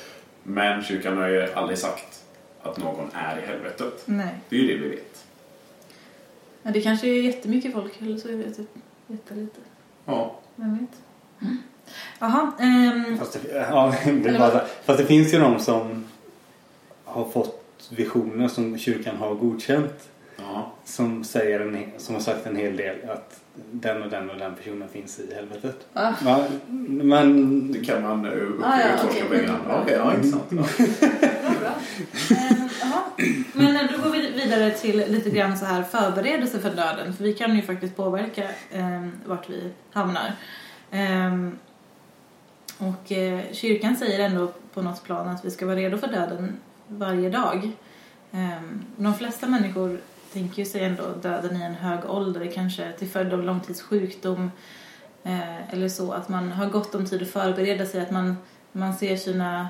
Men 0.42 0.82
kyrkan 0.82 1.18
har 1.18 1.28
ju 1.28 1.52
aldrig 1.54 1.78
sagt 1.78 2.20
att 2.62 2.78
någon 2.78 3.10
är 3.14 3.38
i 3.42 3.46
helvetet. 3.46 4.02
Nej. 4.04 4.34
Det 4.48 4.56
är 4.56 4.60
ju 4.60 4.66
det 4.78 4.82
vi 4.84 4.88
vet. 4.88 5.24
Ja, 6.62 6.70
det 6.70 6.80
kanske 6.80 7.06
är 7.08 7.22
jättemycket 7.22 7.72
folk, 7.72 7.92
eller 8.02 8.16
så 8.16 8.28
är 8.28 8.32
det 8.32 8.50
typ 8.50 8.68
jättelite. 9.06 9.60
Ja. 10.04 10.34
Vem 10.56 10.78
vet? 10.78 10.88
Jaha, 12.18 12.52
ehm, 12.60 13.18
Fast 13.18 13.32
det, 13.32 13.56
ja, 13.70 13.94
det 14.04 14.38
bara, 14.38 14.60
fast 14.84 14.98
det 14.98 15.06
finns 15.06 15.34
ju 15.34 15.38
de 15.38 15.58
som 15.58 16.04
har 17.04 17.24
fått 17.24 17.90
visioner 17.90 18.48
som 18.48 18.78
kyrkan 18.78 19.16
har 19.16 19.34
godkänt. 19.34 20.08
ja. 20.36 20.72
Som, 20.84 21.24
säger 21.24 21.60
en, 21.60 21.78
som 21.98 22.14
har 22.14 22.22
sagt 22.22 22.46
en 22.46 22.56
hel 22.56 22.76
del 22.76 22.96
att 23.10 23.40
den 23.72 24.02
och 24.02 24.10
den 24.10 24.30
och 24.30 24.38
den 24.38 24.54
personen 24.54 24.88
finns 24.88 25.18
i 25.18 25.34
helvetet. 25.34 25.86
va? 25.92 26.14
Ja, 26.24 26.44
men 26.86 27.72
Det 27.72 27.84
kan 27.84 28.02
man 28.02 28.26
uh, 28.26 28.50
Ah, 28.64 28.80
ja, 28.80 28.86
okej. 29.04 29.22
på. 29.28 29.72
Okej, 29.82 29.94
ja, 29.96 30.14
intressant. 30.14 30.44
Ja. 30.52 30.64
Bra, 31.42 31.52
bra. 31.60 31.70
Ehm, 32.36 32.68
jaha. 32.82 33.00
Men 33.52 33.76
eh, 33.76 33.82
då 33.92 34.02
går 34.02 34.10
vi 34.10 34.19
vidare 34.50 34.70
till 34.70 34.96
lite 34.96 35.30
grann 35.30 35.58
så 35.58 35.64
här 35.64 35.82
förberedelse 35.82 36.58
för 36.58 36.70
döden. 36.70 37.12
För 37.12 37.24
vi 37.24 37.32
kan 37.32 37.56
ju 37.56 37.62
faktiskt 37.62 37.96
påverka 37.96 38.42
eh, 38.70 39.06
vart 39.24 39.50
vi 39.50 39.70
hamnar. 39.92 40.32
Eh, 40.90 41.48
och 42.78 43.12
eh, 43.12 43.40
kyrkan 43.52 43.96
säger 43.96 44.18
ändå 44.18 44.52
på 44.74 44.82
något 44.82 45.04
plan 45.04 45.28
att 45.28 45.44
vi 45.44 45.50
ska 45.50 45.66
vara 45.66 45.76
redo 45.76 45.98
för 45.98 46.06
döden 46.08 46.56
varje 46.86 47.30
dag. 47.30 47.70
Eh, 48.32 48.62
de 48.96 49.14
flesta 49.14 49.46
människor 49.46 50.00
tänker 50.32 50.58
ju 50.58 50.64
sig 50.64 50.84
ändå 50.84 51.02
döden 51.22 51.56
i 51.56 51.62
en 51.62 51.74
hög 51.74 52.10
ålder, 52.10 52.50
kanske 52.54 52.92
till 52.92 53.08
följd 53.08 53.32
av 53.32 53.42
långtidssjukdom 53.42 54.50
eh, 55.24 55.72
eller 55.72 55.88
så. 55.88 56.12
Att 56.12 56.28
man 56.28 56.52
har 56.52 56.66
gott 56.66 56.94
om 56.94 57.06
tid 57.06 57.22
att 57.22 57.30
förbereda 57.30 57.86
sig, 57.86 58.00
att 58.00 58.10
man, 58.10 58.36
man 58.72 58.94
ser 58.94 59.16
sina 59.16 59.68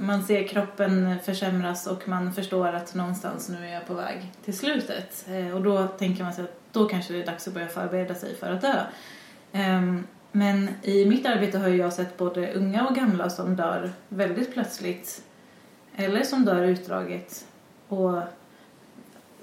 man 0.00 0.22
ser 0.22 0.48
kroppen 0.48 1.18
försämras 1.24 1.86
och 1.86 2.08
man 2.08 2.32
förstår 2.32 2.68
att 2.68 2.94
någonstans 2.94 3.48
nu 3.48 3.66
är 3.66 3.74
jag 3.74 3.86
på 3.86 3.94
väg 3.94 4.32
till 4.44 4.58
slutet. 4.58 5.26
Eh, 5.28 5.56
och 5.56 5.62
då 5.62 5.86
tänker 5.86 6.24
man 6.24 6.32
sig 6.32 6.44
att 6.44 6.60
då 6.72 6.88
kanske 6.88 7.12
det 7.12 7.22
är 7.22 7.26
dags 7.26 7.48
att 7.48 7.54
börja 7.54 7.68
förbereda 7.68 8.14
sig 8.14 8.34
för 8.34 8.52
att 8.52 8.60
dö. 8.60 8.82
Ehm, 9.52 10.06
men 10.32 10.68
i 10.82 11.06
mitt 11.06 11.26
arbete 11.26 11.58
har 11.58 11.68
jag 11.68 11.92
sett 11.92 12.16
både 12.16 12.52
unga 12.52 12.86
och 12.86 12.94
gamla 12.94 13.30
som 13.30 13.56
dör 13.56 13.92
väldigt 14.08 14.52
plötsligt. 14.52 15.22
Eller 15.96 16.22
som 16.22 16.44
dör 16.44 16.62
utdraget. 16.62 17.46
Och 17.88 18.22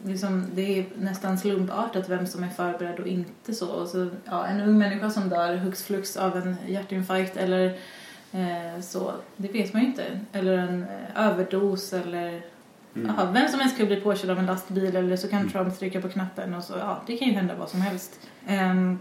liksom, 0.03 0.45
det 0.53 0.79
är 0.79 0.85
nästan 0.97 1.37
slumpartat 1.37 2.09
vem 2.09 2.27
som 2.27 2.43
är 2.43 2.49
förberedd 2.49 2.99
och 2.99 3.07
inte 3.07 3.53
så. 3.53 3.69
Och 3.69 3.87
så 3.87 4.09
ja, 4.25 4.45
en 4.45 4.61
ung 4.61 4.77
människa 4.77 5.09
som 5.09 5.29
dör 5.29 5.55
hux 5.55 5.83
flux 5.83 6.17
av 6.17 6.37
en 6.37 6.55
hjärtinfarkt 6.67 7.37
eller 7.37 7.77
så, 8.81 9.13
det 9.37 9.47
vet 9.47 9.73
man 9.73 9.81
ju 9.81 9.87
inte. 9.87 10.05
Eller 10.31 10.57
en 10.57 10.83
eh, 10.83 11.27
överdos 11.27 11.93
eller 11.93 12.41
Mm. 12.95 13.11
ja, 13.17 13.25
vem 13.33 13.47
som 13.47 13.59
helst 13.59 13.77
kan 13.77 13.87
bli 13.87 13.95
påkörd 13.95 14.29
av 14.29 14.39
en 14.39 14.45
lastbil 14.45 14.95
eller 14.95 15.17
så 15.17 15.27
kan 15.27 15.49
Trump 15.49 15.79
trycka 15.79 16.01
på 16.01 16.09
knappen 16.09 16.53
och 16.53 16.63
så, 16.63 16.73
ja, 16.79 17.01
det 17.07 17.17
kan 17.17 17.27
ju 17.27 17.33
hända 17.33 17.55
vad 17.59 17.69
som 17.69 17.81
helst. 17.81 18.19
Ehm, 18.47 18.99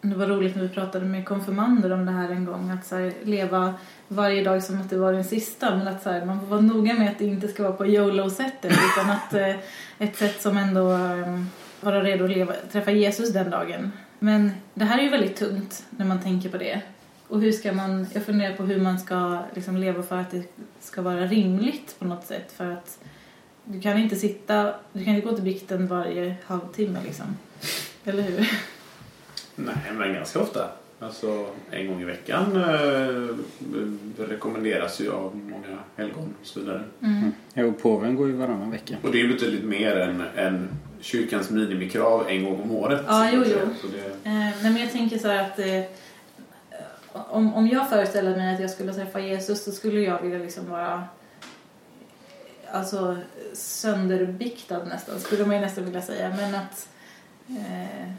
det 0.00 0.14
var 0.14 0.26
roligt 0.26 0.56
när 0.56 0.62
vi 0.62 0.68
pratade 0.68 1.04
med 1.04 1.24
konfirmander 1.24 1.92
om 1.92 2.06
det 2.06 2.12
här 2.12 2.28
en 2.28 2.44
gång, 2.44 2.70
att 2.70 2.86
så 2.86 2.96
här, 2.96 3.12
leva 3.22 3.74
varje 4.08 4.44
dag 4.44 4.62
som 4.62 4.80
att 4.80 4.90
det 4.90 4.96
var 4.96 5.12
den 5.12 5.24
sista, 5.24 5.76
men 5.76 5.88
att 5.88 6.02
så 6.02 6.10
här, 6.10 6.24
man 6.24 6.40
får 6.40 6.46
vara 6.46 6.60
noga 6.60 6.94
med 6.94 7.10
att 7.10 7.18
det 7.18 7.24
inte 7.24 7.48
ska 7.48 7.62
vara 7.62 7.72
på 7.72 7.86
YOLO-sättet, 7.86 8.72
utan 8.72 9.10
att 9.10 9.34
eh, 9.34 9.56
ett 9.98 10.16
sätt 10.16 10.42
som 10.42 10.56
ändå 10.56 10.92
eh, 10.92 11.42
vara 11.80 12.02
redo 12.02 12.24
att 12.24 12.30
leva, 12.30 12.52
träffa 12.72 12.90
Jesus 12.90 13.32
den 13.32 13.50
dagen. 13.50 13.92
Men 14.18 14.50
det 14.74 14.84
här 14.84 14.98
är 14.98 15.02
ju 15.02 15.10
väldigt 15.10 15.36
tungt 15.36 15.84
när 15.90 16.06
man 16.06 16.20
tänker 16.20 16.48
på 16.48 16.58
det. 16.58 16.80
Och 17.28 17.40
hur 17.40 17.52
ska 17.52 17.72
man, 17.72 18.06
jag 18.12 18.22
funderar 18.22 18.56
på 18.56 18.62
hur 18.62 18.80
man 18.80 18.98
ska 18.98 19.42
liksom 19.54 19.76
leva 19.76 20.02
för 20.02 20.16
att 20.16 20.30
det 20.30 20.42
ska 20.80 21.02
vara 21.02 21.26
rimligt 21.26 21.96
på 21.98 22.04
något 22.04 22.26
sätt, 22.26 22.52
för 22.52 22.70
att 22.70 22.98
du 23.64 23.80
kan 23.80 23.98
inte 23.98 24.16
sitta, 24.16 24.74
du 24.92 25.04
kan 25.04 25.14
inte 25.14 25.28
gå 25.28 25.34
till 25.34 25.44
bikten 25.44 25.86
varje 25.86 26.34
halvtimme 26.44 26.98
liksom. 27.04 27.26
Eller 28.04 28.22
hur? 28.22 28.50
Nej, 29.56 29.92
men 29.92 30.12
ganska 30.12 30.40
ofta. 30.40 30.68
Alltså 31.00 31.46
en 31.70 31.86
gång 31.86 32.02
i 32.02 32.04
veckan 32.04 32.56
eh, 32.56 33.36
rekommenderas 34.28 35.00
ju 35.00 35.12
av 35.12 35.36
många 35.36 35.78
helgon 35.96 36.34
och 36.40 36.46
så 36.46 36.60
vidare. 36.60 36.82
Mm. 37.02 37.32
ja, 37.54 37.64
och 37.64 37.82
påven 37.82 38.16
går 38.16 38.26
ju 38.26 38.32
varannan 38.32 38.70
vecka. 38.70 38.96
Och 39.02 39.12
det 39.12 39.20
är 39.20 39.28
betydligt 39.28 39.64
mer 39.64 39.96
än, 39.96 40.22
än 40.36 40.68
kyrkans 41.00 41.50
minimikrav 41.50 42.26
en 42.28 42.44
gång 42.44 42.60
om 42.62 42.70
året. 42.70 43.00
Ja, 43.06 43.30
jo, 43.32 43.42
jo. 43.46 43.58
Så 43.80 43.86
det, 43.86 44.14
Eh, 44.24 44.32
nej, 44.32 44.54
men 44.62 44.76
jag 44.76 44.92
tänker 44.92 45.18
så 45.18 45.28
här 45.28 45.42
att 45.44 45.58
eh, 45.58 45.82
om, 47.14 47.54
om 47.54 47.68
jag 47.68 47.90
föreställer 47.90 48.36
mig 48.36 48.54
att 48.54 48.60
jag 48.60 48.70
skulle 48.70 48.94
träffa 48.94 49.20
Jesus 49.20 49.64
så 49.64 49.72
skulle 49.72 50.00
jag 50.00 50.22
vilja 50.22 50.38
liksom 50.38 50.70
vara 50.70 51.04
alltså 52.72 53.16
sönderbiktad 53.52 54.84
nästan, 54.84 55.20
skulle 55.20 55.46
man 55.46 55.56
ju 55.56 55.60
nästan 55.60 55.84
vilja 55.84 56.02
säga. 56.02 56.34
Men 56.36 56.54
att 56.54 56.88
eh, 57.48 58.12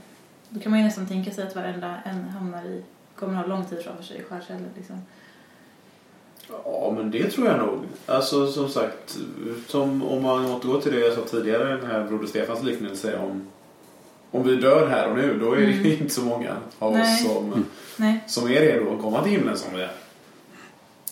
då 0.50 0.60
kan 0.60 0.72
man 0.72 0.80
ju 0.80 0.86
nästan 0.86 1.08
tänka 1.08 1.32
sig 1.32 1.48
att 1.48 1.56
varenda 1.56 1.96
en 2.06 2.24
hamnar 2.24 2.66
i, 2.66 2.84
kommer 3.16 3.34
ha 3.34 3.46
lång 3.46 3.66
tid 3.66 3.80
framför 3.84 4.04
sig 4.04 4.18
i 4.18 4.24
skärselden 4.24 4.70
liksom. 4.76 5.02
ja, 6.48 6.94
men 6.98 7.12
det 7.12 7.32
tror 7.32 7.48
jag 7.48 7.58
nog. 7.58 7.80
Alltså 8.06 8.48
som 8.48 8.70
sagt, 8.70 9.18
som 9.68 10.04
om 10.04 10.24
man 10.24 10.46
återgår 10.46 10.82
till 10.82 10.92
det 10.92 11.00
jag 11.00 11.14
sa 11.14 11.22
tidigare, 11.22 11.78
den 11.78 11.86
här 11.86 12.04
Broder 12.04 12.28
Stefans 12.28 12.64
liknelse 12.64 13.20
om 13.20 13.48
om 14.36 14.44
vi 14.48 14.56
dör 14.56 14.88
här 14.90 15.08
och 15.10 15.18
nu, 15.18 15.40
då 15.40 15.54
är 15.54 15.62
det 15.62 15.74
Mm. 15.74 15.86
inte 15.86 16.10
så 16.14 16.22
många 16.22 16.56
av 16.80 16.94
Nej. 16.94 17.02
oss 17.26 17.32
som, 17.34 17.66
Nej. 17.98 18.24
som 18.28 18.46
är 18.48 18.60
redo 18.62 18.96
att 18.96 19.02
komma 19.02 19.24
till 19.24 19.32
himlen 19.32 19.58
som 19.58 19.74
vi 19.74 19.82
är. 19.82 19.92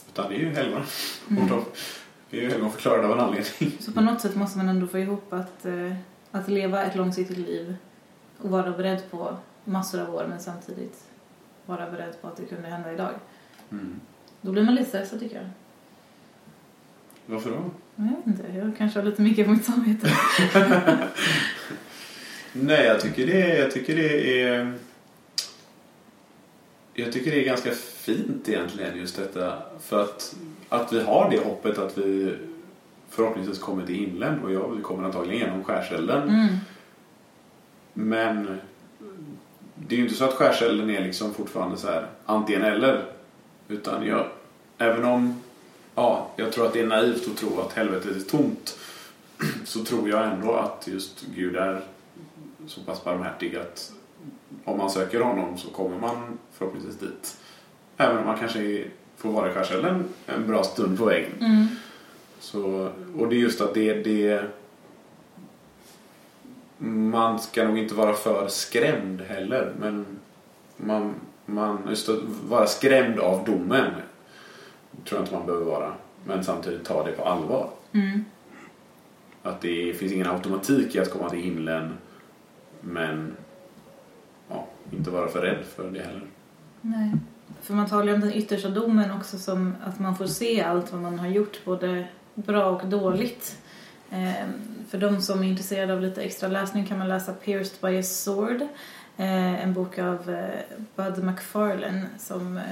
Utan 0.08 0.30
det 0.30 0.36
är 0.36 0.40
ju 0.40 0.54
helgon. 0.54 0.82
Mm. 1.30 1.44
Och 1.44 1.50
de 1.50 2.38
är 2.38 2.42
ju 2.42 2.50
helgon 2.50 2.72
förklarade 2.72 3.08
av 3.08 3.12
en 3.14 3.20
anledning. 3.20 3.72
Så 3.80 3.92
på 3.92 4.02
något 4.02 4.22
sätt 4.22 4.36
måste 4.36 4.58
man 4.58 4.70
ändå 4.70 4.88
få 4.88 5.00
ihop 5.00 5.34
att, 5.34 5.66
eh, 5.66 5.94
att 6.32 6.48
leva 6.50 6.84
ett 6.84 6.96
långsiktigt 6.96 7.38
liv 7.38 7.76
och 8.38 8.50
vara 8.50 8.72
beredd 8.72 9.12
på 9.12 9.38
massor 9.66 10.02
av 10.02 10.16
år 10.16 10.26
men 10.30 10.40
samtidigt 10.40 11.04
vara 11.66 11.92
beredd 11.92 12.22
på 12.22 12.28
att 12.28 12.38
det 12.38 12.46
kunde 12.46 12.68
hända 12.68 12.94
idag. 12.94 13.12
Mm. 13.72 14.00
Då 14.42 14.52
blir 14.52 14.64
man 14.64 14.76
lite 14.76 14.90
stressad 14.90 15.20
tycker 15.20 15.36
jag. 15.36 15.50
Varför 17.26 17.50
då? 17.50 17.58
Jag 17.96 18.04
vet 18.04 18.28
inte, 18.28 18.58
jag 18.58 18.78
kanske 18.78 19.00
har 19.00 19.06
lite 19.06 19.22
mycket 19.22 19.46
på 19.46 19.52
mitt 19.52 19.66
samvete. 19.66 20.12
Nej, 22.54 22.86
jag 22.86 23.02
tycker 23.02 23.28
det, 23.28 23.58
jag 23.58 23.72
tycker 23.72 23.96
det 23.96 24.42
är... 24.44 24.74
Jag 26.94 27.12
tycker 27.14 27.32
det 27.32 27.40
är 27.42 27.46
ganska 27.46 27.72
fint 27.72 28.50
egentligen 28.50 28.98
just 28.98 29.16
detta. 29.16 29.62
För 29.80 30.02
att, 30.02 30.36
att 30.70 30.94
vi 30.94 31.04
har 31.04 31.30
det 31.30 31.40
hoppet 31.40 31.78
att 31.78 31.98
vi 31.98 32.36
förhoppningsvis 33.10 33.60
kommer 33.60 33.86
till 33.86 33.96
himlen. 33.96 34.40
Och 34.44 34.54
ja, 34.54 34.68
vi 34.68 34.82
kommer 34.82 35.04
antagligen 35.04 35.40
genom 35.40 35.64
skärselden. 35.64 36.30
Mm. 36.30 36.56
Men 37.94 38.60
det 39.76 39.96
är 39.96 39.98
ju 39.98 40.04
inte 40.04 40.16
så 40.16 40.26
att 40.26 40.34
skärselden 40.34 40.90
är 40.90 41.02
liksom 41.02 41.34
fortfarande 41.34 41.78
så 41.78 41.88
här 41.88 42.08
antingen 42.26 42.62
eller. 42.62 43.06
Utan 43.68 44.06
jag, 44.06 44.28
även 44.78 45.06
om 45.06 45.42
ja, 45.96 46.32
jag 46.36 46.52
tror 46.52 46.66
att 46.66 46.74
det 46.74 46.82
är 46.82 46.88
naivt 46.88 47.28
att 47.28 47.38
tro 47.38 47.60
att 47.60 47.74
helvetet 47.74 48.16
är 48.16 48.30
tomt. 48.30 48.80
Så 49.66 49.84
tror 49.84 50.10
jag 50.10 50.28
ändå 50.28 50.54
att 50.54 50.88
just 50.88 51.26
Gud 51.36 51.56
är 51.56 51.82
så 52.68 52.82
pass 52.82 53.04
barmhärtig 53.04 53.56
att 53.56 53.94
om 54.66 54.78
man 54.78 54.90
söker 54.90 55.20
honom 55.20 55.58
så 55.58 55.70
kommer 55.70 56.00
man 56.00 56.38
förhoppningsvis 56.52 56.96
dit. 56.96 57.38
Även 57.98 58.18
om 58.18 58.26
man 58.26 58.38
kanske 58.38 58.86
får 59.18 59.32
vara 59.32 59.52
i 59.52 59.54
skärselden 59.54 60.06
en 60.26 60.48
bra 60.48 60.64
stund 60.64 60.98
på 60.98 61.06
vägen. 61.06 61.32
Mm. 61.40 61.68
Så, 62.40 62.90
och 63.18 63.30
det 63.30 63.36
är 63.36 63.40
just 63.40 63.62
att 63.62 63.74
det, 63.74 63.94
det... 63.94 64.46
Man 66.78 67.40
ska 67.40 67.68
nog 67.68 67.78
inte 67.78 67.96
vara 67.96 68.14
för 68.14 68.48
skrämd 68.48 69.22
heller. 69.22 69.74
Men 69.80 70.06
man, 70.78 71.14
man, 71.46 71.78
just 71.90 72.10
att 72.10 72.20
vara 72.48 72.68
skrämd 72.68 73.20
av 73.20 73.46
domen 73.46 73.92
tror 75.06 75.20
jag 75.20 75.22
inte 75.22 75.34
man 75.34 75.46
behöver 75.46 75.66
vara. 75.66 75.94
Men 76.26 76.44
samtidigt 76.44 76.86
ta 76.86 77.04
det 77.04 77.12
på 77.12 77.24
allvar. 77.24 77.70
Mm. 77.92 78.26
Att 79.44 79.62
det 79.62 79.94
finns 79.94 80.12
ingen 80.12 80.28
automatik 80.28 80.96
i 80.96 81.00
att 81.00 81.12
komma 81.12 81.30
till 81.30 81.40
himlen 81.40 81.94
men 82.84 83.36
ja, 84.50 84.68
inte 84.92 85.10
vara 85.10 85.28
för 85.28 85.42
rädd 85.42 85.66
för 85.76 85.92
det 85.92 86.04
heller. 86.04 86.28
Nej. 86.82 87.12
För 87.62 87.74
man 87.74 87.90
talar 87.90 88.06
ju 88.06 88.14
om 88.14 88.20
den 88.20 88.34
yttersta 88.34 88.70
domen 88.70 89.12
också 89.12 89.38
som 89.38 89.76
att 89.84 90.00
man 90.00 90.16
får 90.16 90.26
se 90.26 90.62
allt 90.62 90.92
vad 90.92 91.02
man 91.02 91.20
har 91.20 91.28
gjort, 91.28 91.66
både 91.66 92.08
bra 92.36 92.66
och 92.66 92.88
dåligt. 92.88 93.58
Eh, 94.10 94.48
för 94.90 94.98
de 94.98 95.22
som 95.22 95.44
är 95.44 95.48
intresserade 95.48 95.94
av 95.94 96.02
lite 96.02 96.22
extra 96.22 96.50
läsning 96.50 96.86
kan 96.86 96.98
man 96.98 97.10
läsa 97.10 97.34
Pierced 97.34 97.82
by 97.82 98.00
a 98.00 98.04
Sword. 98.04 98.62
Eh, 99.18 99.64
en 99.64 99.74
bok 99.74 100.00
av 100.00 100.30
eh, 100.30 100.78
Bud 100.96 101.24
McFarlane 101.24 102.06
som 102.18 102.58
eh, 102.58 102.64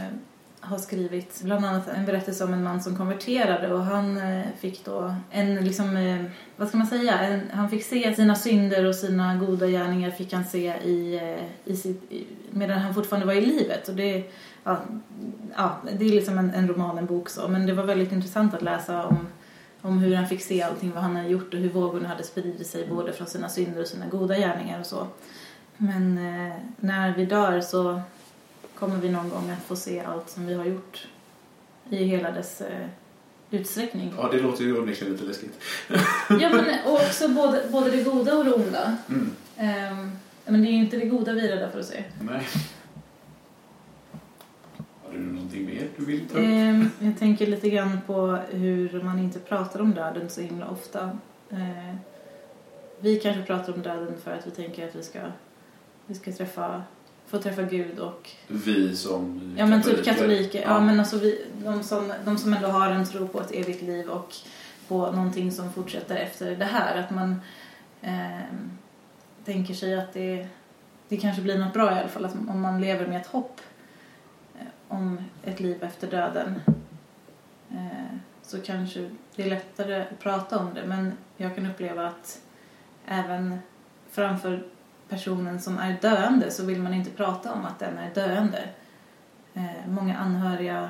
har 0.62 0.78
skrivit 0.78 1.42
bland 1.44 1.66
annat 1.66 1.88
en 1.88 2.06
berättelse 2.06 2.44
om 2.44 2.54
en 2.54 2.64
man 2.64 2.82
som 2.82 2.98
konverterade 2.98 3.74
och 3.74 3.84
han 3.84 4.18
eh, 4.18 4.46
fick 4.60 4.86
då 4.86 5.16
en 5.32 5.56
liksom, 5.56 5.98
eh, 5.98 6.24
vad 6.56 6.68
ska 6.68 6.78
man 6.78 6.88
säga, 6.88 7.20
en, 7.20 7.42
han 7.54 7.70
fick 7.70 7.84
se 7.84 8.16
sina 8.16 8.36
synder 8.36 8.86
och 8.86 8.96
sina 8.96 9.36
goda 9.36 9.68
gärningar 9.68 10.12
fick 10.12 10.34
han 10.34 10.46
se 10.46 10.74
i, 10.84 11.16
eh, 11.16 11.72
i 11.74 11.76
sitt, 11.76 12.12
i, 12.12 12.28
medan 12.52 12.80
han 12.80 12.94
fortfarande 12.94 13.28
var 13.28 13.34
i 13.34 13.46
livet. 13.46 13.90
Och 13.90 13.96
det, 13.96 14.24
ja, 14.64 14.78
ja, 15.56 15.78
det 15.98 16.06
är 16.06 16.10
liksom 16.10 16.38
en, 16.38 16.54
en 16.54 16.68
roman, 16.68 16.98
en 16.98 17.06
bok 17.06 17.30
så, 17.30 17.48
men 17.48 17.66
det 17.66 17.74
var 17.74 17.84
väldigt 17.84 18.12
intressant 18.12 18.54
att 18.54 18.62
läsa 18.62 19.06
om 19.06 19.28
om 19.82 20.00
hur 20.00 20.16
han 20.16 20.28
fick 20.28 20.42
se 20.42 20.62
allting, 20.62 20.92
vad 20.92 21.04
han 21.04 21.16
hade 21.16 21.28
gjort 21.28 21.54
och 21.54 21.60
hur 21.60 21.70
vågorna 21.70 22.08
hade 22.08 22.24
spridit 22.24 22.68
sig 22.68 22.88
både 22.88 23.14
från 23.14 23.28
sina 23.28 23.50
synder 23.50 23.82
och 23.82 23.88
sina 23.88 24.08
goda 24.08 24.38
gärningar 24.38 24.80
och 24.80 24.86
så. 24.86 25.08
Men 25.78 26.18
eh, 26.18 26.56
när 26.78 27.16
vi 27.16 27.26
dör 27.26 27.62
så 27.62 28.02
kommer 28.82 28.98
vi 28.98 29.10
någon 29.10 29.30
gång 29.30 29.50
att 29.50 29.64
få 29.64 29.76
se 29.76 30.00
allt 30.00 30.30
som 30.30 30.46
vi 30.46 30.54
har 30.54 30.66
gjort 30.66 31.08
i 31.90 32.04
hela 32.04 32.32
dess 32.32 32.62
eh, 32.62 32.88
utsträckning. 33.52 34.14
Ja, 34.18 34.30
det 34.32 34.40
låter 34.40 34.64
ju 34.64 34.80
onekligen 34.80 35.14
lite 35.14 35.26
läskigt. 35.26 35.60
Ja, 36.30 36.50
men 36.50 36.86
och 36.86 36.94
också 36.94 37.28
både, 37.30 37.64
både 37.72 37.92
det 37.92 38.04
goda 38.04 38.38
och 38.38 38.46
det 38.46 38.54
onda. 38.54 38.98
Mm. 39.10 39.32
Ehm, 39.58 40.12
men 40.46 40.62
det 40.62 40.68
är 40.68 40.72
ju 40.72 40.78
inte 40.78 40.98
det 40.98 41.06
goda 41.06 41.34
vi 41.34 41.48
är 41.48 41.56
rädda 41.56 41.72
för 41.72 41.80
att 41.80 41.86
se. 41.86 42.04
Nej. 42.22 42.48
Har 45.04 45.14
du 45.14 45.20
någonting 45.20 45.66
mer 45.66 45.88
du 45.98 46.06
vill 46.06 46.28
ta 46.28 46.38
upp? 46.38 46.46
Ehm, 46.46 46.90
jag 47.00 47.20
tänker 47.20 47.48
lite 47.48 47.70
grann 47.70 48.00
på 48.08 48.38
hur 48.50 49.04
man 49.04 49.20
inte 49.20 49.40
pratar 49.40 49.82
om 49.82 49.92
döden 49.92 50.30
så 50.30 50.42
himla 50.42 50.68
ofta. 50.68 51.18
Ehm, 51.50 51.98
vi 53.00 53.20
kanske 53.20 53.44
pratar 53.44 53.74
om 53.74 53.82
döden 53.82 54.14
för 54.24 54.32
att 54.32 54.48
vi 54.48 54.52
tänker 54.52 54.88
att 54.88 54.96
vi 54.96 55.04
ska, 55.04 55.20
vi 56.06 56.16
ska 56.16 56.32
träffa, 56.32 56.84
få 57.32 57.38
träffa 57.40 57.62
Gud 57.64 58.00
och 58.00 58.30
Vi 58.48 58.96
som 58.96 59.54
Ja 59.58 59.66
men 59.66 59.82
typ 59.82 60.06
katoliker. 60.06 60.62
Ja, 60.62 60.68
Ja. 60.70 60.80
men 60.80 61.00
alltså 61.00 61.18
vi, 61.18 61.46
de, 61.64 61.84
som, 61.84 62.14
de 62.26 62.38
som 62.38 62.54
ändå 62.54 62.68
har 62.68 62.92
en 62.92 63.06
tro 63.06 63.28
på 63.28 63.42
ett 63.42 63.52
evigt 63.52 63.82
liv 63.82 64.10
och 64.10 64.36
på 64.88 65.12
någonting 65.12 65.52
som 65.52 65.74
fortsätter 65.74 66.16
efter 66.16 66.56
det 66.56 66.66
här. 66.66 67.00
Att 67.00 67.10
man 67.12 67.42
ehm, 68.02 68.72
tänker 69.46 69.74
sig 69.74 69.96
att 70.00 70.14
det, 70.14 70.48
det 71.08 71.18
kanske 71.18 71.42
blir 71.42 71.58
något 71.60 71.74
bra 71.74 71.96
i 71.96 72.00
alla 72.00 72.08
fall. 72.08 72.26
Att 72.26 72.36
om 72.36 72.62
man 72.62 72.82
lever 72.82 73.08
med 73.08 73.22
ett 73.22 73.28
hopp 73.28 73.62
eh, 74.60 74.66
om 74.88 75.18
ett 75.44 75.60
liv 75.60 75.84
efter 75.84 76.08
döden 76.12 76.62
eh, 77.72 78.18
så 78.44 78.62
kanske 78.62 79.10
det 79.36 79.44
är 79.44 79.50
lättare 79.50 80.02
att 80.02 80.20
prata 80.20 80.60
om 80.60 80.74
det. 80.74 80.84
Men 80.86 81.14
jag 81.38 81.56
kan 81.56 81.66
uppleva 81.66 82.08
att 82.08 82.42
även 83.06 83.60
framför 84.12 84.64
personen 85.12 85.60
som 85.60 85.78
är 85.78 85.98
döende 86.02 86.52
så 86.52 86.66
vill 86.66 86.82
man 86.82 86.94
inte 86.94 87.10
prata 87.10 87.54
om 87.54 87.66
att 87.66 87.80
den 87.80 87.98
är 87.98 88.14
döende. 88.14 88.70
Eh, 89.54 89.88
många 89.88 90.18
anhöriga 90.18 90.90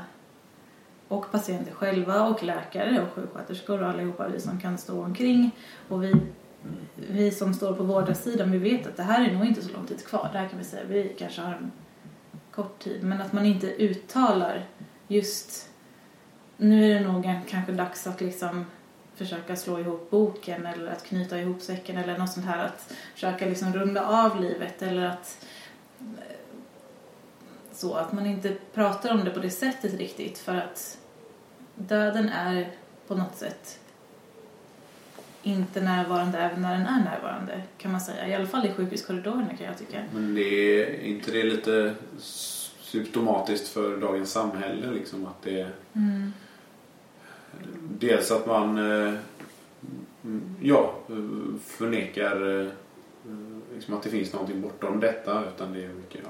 och 1.08 1.32
patienter 1.32 1.72
själva 1.72 2.28
och 2.28 2.44
läkare 2.44 3.02
och 3.02 3.14
sjuksköterskor 3.14 3.82
och 3.82 3.90
allihopa 3.90 4.28
vi 4.28 4.40
som 4.40 4.60
kan 4.60 4.78
stå 4.78 5.04
omkring 5.04 5.52
och 5.90 6.04
vi, 6.04 6.14
vi 6.96 7.32
som 7.32 7.54
står 7.54 7.74
på 7.74 7.84
vårdarsidan 7.84 8.52
vi 8.52 8.58
vet 8.58 8.88
att 8.88 8.98
det 8.98 9.04
här 9.04 9.30
är 9.30 9.34
nog 9.34 9.46
inte 9.46 9.62
så 9.62 9.74
lång 9.74 9.86
tid 9.86 10.06
kvar. 10.06 10.30
Det 10.32 10.40
här 10.40 10.48
kan 10.48 10.60
vi 10.60 10.66
säga, 10.66 10.84
vi 10.88 11.16
kanske 11.20 11.42
har 11.42 11.54
en 11.54 11.72
kort 12.52 12.80
tid 12.80 13.04
men 13.04 13.22
att 13.22 13.34
man 13.34 13.46
inte 13.46 13.68
uttalar 13.68 14.66
just 15.08 15.70
nu 16.58 16.92
är 16.92 17.00
det 17.00 17.08
nog 17.08 17.24
kanske 17.48 17.72
dags 17.72 18.08
att 18.08 18.22
liksom 18.22 18.66
försöka 19.22 19.56
slå 19.56 19.80
ihop 19.80 20.10
boken 20.10 20.66
eller 20.66 20.92
att 20.92 21.04
knyta 21.04 21.40
ihop 21.40 21.62
säcken 21.62 21.98
eller 21.98 22.18
något 22.18 22.32
sånt 22.32 22.46
här 22.46 22.66
att 22.66 22.94
försöka 23.14 23.46
liksom 23.46 23.74
runda 23.74 24.06
av 24.06 24.42
livet 24.42 24.82
eller 24.82 25.06
att 25.06 25.46
eh, 26.00 26.36
så 27.72 27.94
att 27.94 28.14
man 28.14 28.26
inte 28.26 28.56
pratar 28.74 29.14
om 29.14 29.26
det 29.26 29.32
på 29.32 29.40
det 29.40 29.50
sättet 29.50 29.94
riktigt 29.94 30.38
för 30.38 30.56
att 30.56 30.98
döden 31.76 32.30
är 32.30 32.72
på 33.08 33.16
något 33.16 33.38
sätt 33.38 33.80
inte 35.44 35.82
närvarande 35.82 36.38
även 36.38 36.62
när 36.62 36.78
den 36.78 36.88
är 36.88 37.04
närvarande 37.04 37.62
kan 37.78 37.92
man 37.92 38.02
säga. 38.02 38.28
I 38.28 38.36
alla 38.36 38.48
fall 38.48 38.66
i 38.66 38.72
sjukhuskorridorerna 38.72 39.56
kan 39.58 39.68
jag 39.68 39.78
tycka. 39.78 40.04
Men 40.14 40.36
det 40.36 40.42
är 40.42 41.04
inte 41.04 41.32
det 41.32 41.44
lite 41.44 41.96
symptomatiskt 42.82 43.68
för 43.68 43.98
dagens 43.98 44.32
samhälle 44.32 44.92
liksom 44.92 45.26
att 45.26 45.42
det 45.44 45.68
Mm. 45.94 46.34
Dels 48.00 48.32
att 48.32 48.46
man 48.46 48.78
eh, 48.78 49.14
ja, 50.62 50.94
förnekar 51.66 52.62
eh, 52.62 52.68
liksom 53.76 53.94
att 53.94 54.04
det 54.04 54.10
finns 54.10 54.34
någonting 54.34 54.62
bortom 54.62 55.00
detta 55.00 55.44
utan 55.56 55.74
det 55.74 55.84
är 55.84 55.90
mycket 55.90 56.22
ja, 56.24 56.30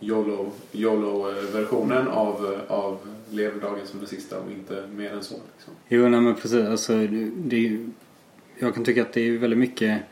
YOLO, 0.00 0.52
YOLO-versionen 0.72 2.08
av, 2.08 2.56
av 2.68 2.98
lev 3.30 3.60
dagen 3.60 3.86
som 3.86 4.00
det 4.00 4.06
sista 4.06 4.38
och 4.38 4.50
inte 4.50 4.84
mer 4.96 5.12
än 5.12 5.22
så. 5.22 5.34
Liksom. 5.56 5.74
Jo, 5.88 6.08
nej 6.08 6.20
men 6.20 6.34
precis. 6.34 6.66
Alltså, 6.66 6.92
det, 6.92 7.30
det 7.36 7.86
jag 8.58 8.74
kan 8.74 8.84
tycka 8.84 9.02
att 9.02 9.12
det 9.12 9.20
är 9.20 9.38
väldigt 9.38 9.58
mycket 9.58 10.02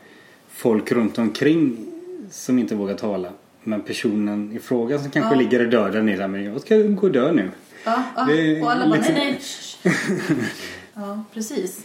folk 0.47 0.91
runt 0.91 1.17
omkring 1.17 1.85
som 2.31 2.59
inte 2.59 2.75
vågar 2.75 2.95
tala. 2.95 3.29
Men 3.63 3.81
personen 3.81 4.51
i 4.55 4.59
fråga 4.59 4.99
som 4.99 5.11
kanske 5.11 5.35
Ja. 5.35 5.39
ligger 5.41 5.59
i 5.63 5.65
döden 5.65 6.09
är 6.09 6.17
där 6.17 6.27
men 6.27 6.43
jag 6.43 6.61
ska 6.61 6.77
gå 6.77 7.01
och 7.07 7.11
dö 7.11 7.31
nu. 7.31 7.51
Ja, 7.83 8.03
ja. 8.15 8.23
Det 8.23 8.61
och 8.61 8.71
alla 8.71 8.87
bara 8.87 8.95
liksom- 8.95 9.15
nej, 9.15 9.41
nej. 9.83 9.93
ja, 10.93 11.23
precis. 11.33 11.83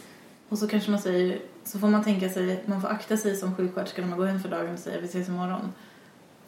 Och 0.49 0.59
så 0.59 0.69
kanske 0.69 0.91
man 0.91 1.01
säger, 1.03 1.41
så 1.65 1.79
får 1.79 1.89
man 1.89 2.05
tänka 2.05 2.31
sig, 2.31 2.63
man 2.67 2.81
får 2.83 2.89
akta 2.89 3.17
sig 3.17 3.37
som 3.37 3.55
sjuksköterska 3.57 4.03
när 4.03 4.09
man 4.09 4.19
går 4.19 4.27
hem 4.27 4.43
för 4.43 4.49
dagen 4.49 4.73
och 4.75 4.79
säger 4.79 5.01
vi 5.01 5.07
ses 5.07 5.29
imorgon. 5.29 5.73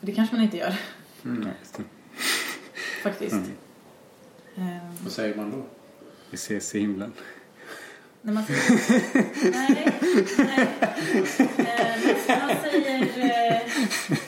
För 0.00 0.06
det 0.06 0.12
kanske 0.12 0.36
man 0.36 0.44
inte 0.44 0.56
gör 0.56 0.74
Nej, 1.22 1.52
just 1.60 1.74
det. 1.76 1.82
faktiskt. 3.02 3.32
Mm. 3.32 3.50
Ehm, 4.56 4.80
Vad 5.02 5.12
säger 5.12 5.36
man 5.36 5.50
då? 5.50 5.62
Vi 6.30 6.34
ses 6.34 6.74
i 6.74 6.80
himlen. 6.80 7.12
när 8.22 8.32
man 8.32 8.44
säger, 8.44 9.50
nej, 9.52 9.92
nej. 10.38 10.68
Ehm, 12.28 12.40
man 12.46 12.56
säger 12.62 13.08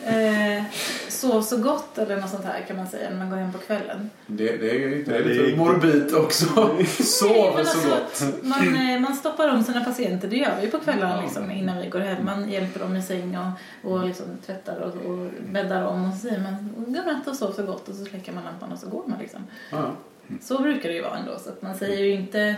eh, 0.06 0.56
eh, 0.58 0.64
sov 1.08 1.35
så 1.46 1.56
gott 1.56 1.98
eller 1.98 2.16
något 2.20 2.30
sånt 2.30 2.44
här 2.44 2.64
kan 2.68 2.76
man 2.76 2.86
säga 2.86 3.10
när 3.10 3.16
man 3.16 3.30
går 3.30 3.36
hem 3.36 3.52
på 3.52 3.58
kvällen. 3.58 4.10
Det, 4.26 4.56
det 4.56 4.70
är 4.70 4.74
ju 4.74 4.98
inte 4.98 5.10
Nej, 5.10 5.22
det 5.22 5.30
är 5.30 5.44
lite 5.44 5.58
morbid 5.58 6.14
också. 6.14 6.74
Nej, 6.76 6.86
Sov 6.86 7.54
men 7.54 7.66
så 7.66 7.94
alltså 7.94 8.26
gott. 8.26 8.44
Man, 8.44 8.76
eh, 8.76 9.00
man 9.00 9.16
stoppar 9.16 9.48
om 9.48 9.64
sina 9.64 9.84
patienter, 9.84 10.28
det 10.28 10.36
gör 10.36 10.60
vi 10.60 10.68
på 10.70 10.78
kvällarna 10.78 11.22
liksom, 11.22 11.50
innan 11.50 11.78
vi 11.78 11.88
går 11.88 12.00
hem. 12.00 12.24
Man 12.24 12.50
hjälper 12.50 12.80
dem 12.80 12.96
i 12.96 13.02
säng 13.02 13.38
och, 13.38 13.92
och 13.92 14.06
liksom 14.06 14.24
tvättar 14.46 14.80
och, 14.80 15.10
och 15.10 15.30
bäddar 15.52 15.86
om 15.86 16.04
och 16.04 16.14
så 16.14 16.20
säger 16.20 16.40
man 16.40 16.74
godnatt 16.76 17.28
och 17.28 17.36
sov 17.36 17.52
så 17.52 17.62
gott 17.62 17.88
och 17.88 17.94
så 17.94 18.04
släcker 18.04 18.32
man 18.32 18.44
lampan 18.44 18.72
och 18.72 18.78
så 18.78 18.88
går 18.88 19.02
man 19.06 19.18
liksom. 19.18 19.40
Ja. 19.70 19.92
Så 20.40 20.62
brukar 20.62 20.88
det 20.88 20.94
ju 20.94 21.02
vara 21.02 21.18
ändå, 21.18 21.38
så 21.38 21.48
att 21.48 21.62
man 21.62 21.74
säger 21.74 22.04
ju 22.04 22.12
inte... 22.12 22.56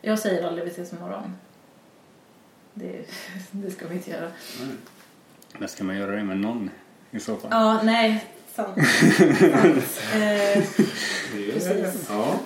Jag 0.00 0.18
säger 0.18 0.46
aldrig 0.46 0.64
vi 0.64 0.70
ses 0.70 0.92
imorgon. 0.92 1.36
Det, 2.74 3.04
det 3.50 3.70
ska 3.70 3.88
vi 3.88 3.94
inte 3.94 4.10
göra. 4.10 4.30
Men 5.58 5.68
ska 5.68 5.84
man 5.84 5.96
göra 5.96 6.16
det 6.16 6.24
med 6.24 6.38
någon 6.38 6.70
i 7.16 7.20
så 7.20 7.36
fall? 7.36 7.50
Ja, 7.50 7.80
nej, 7.82 8.24
sant. 8.54 8.68
sant. 8.76 10.00
Eh, 10.14 10.62
Det 11.34 11.52
Precis. 11.52 12.06
Ja. 12.10 12.38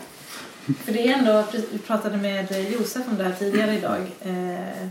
För 0.85 0.92
det 0.92 1.09
är 1.09 1.18
ändå, 1.18 1.44
vi 1.72 1.78
pratade 1.78 2.16
med 2.16 2.72
Josef 2.72 3.09
om 3.09 3.16
det 3.16 3.24
här 3.24 3.33
tidigare 3.33 3.74
idag 3.74 4.00
eh, 4.22 4.88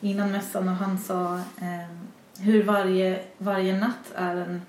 innan 0.00 0.32
mässan 0.32 0.68
och 0.68 0.74
han 0.74 0.98
sa 0.98 1.34
eh, 1.34 1.96
hur 2.38 2.62
varje, 2.62 3.20
varje 3.38 3.78
natt 3.78 4.12
är 4.14 4.36
en, 4.36 4.62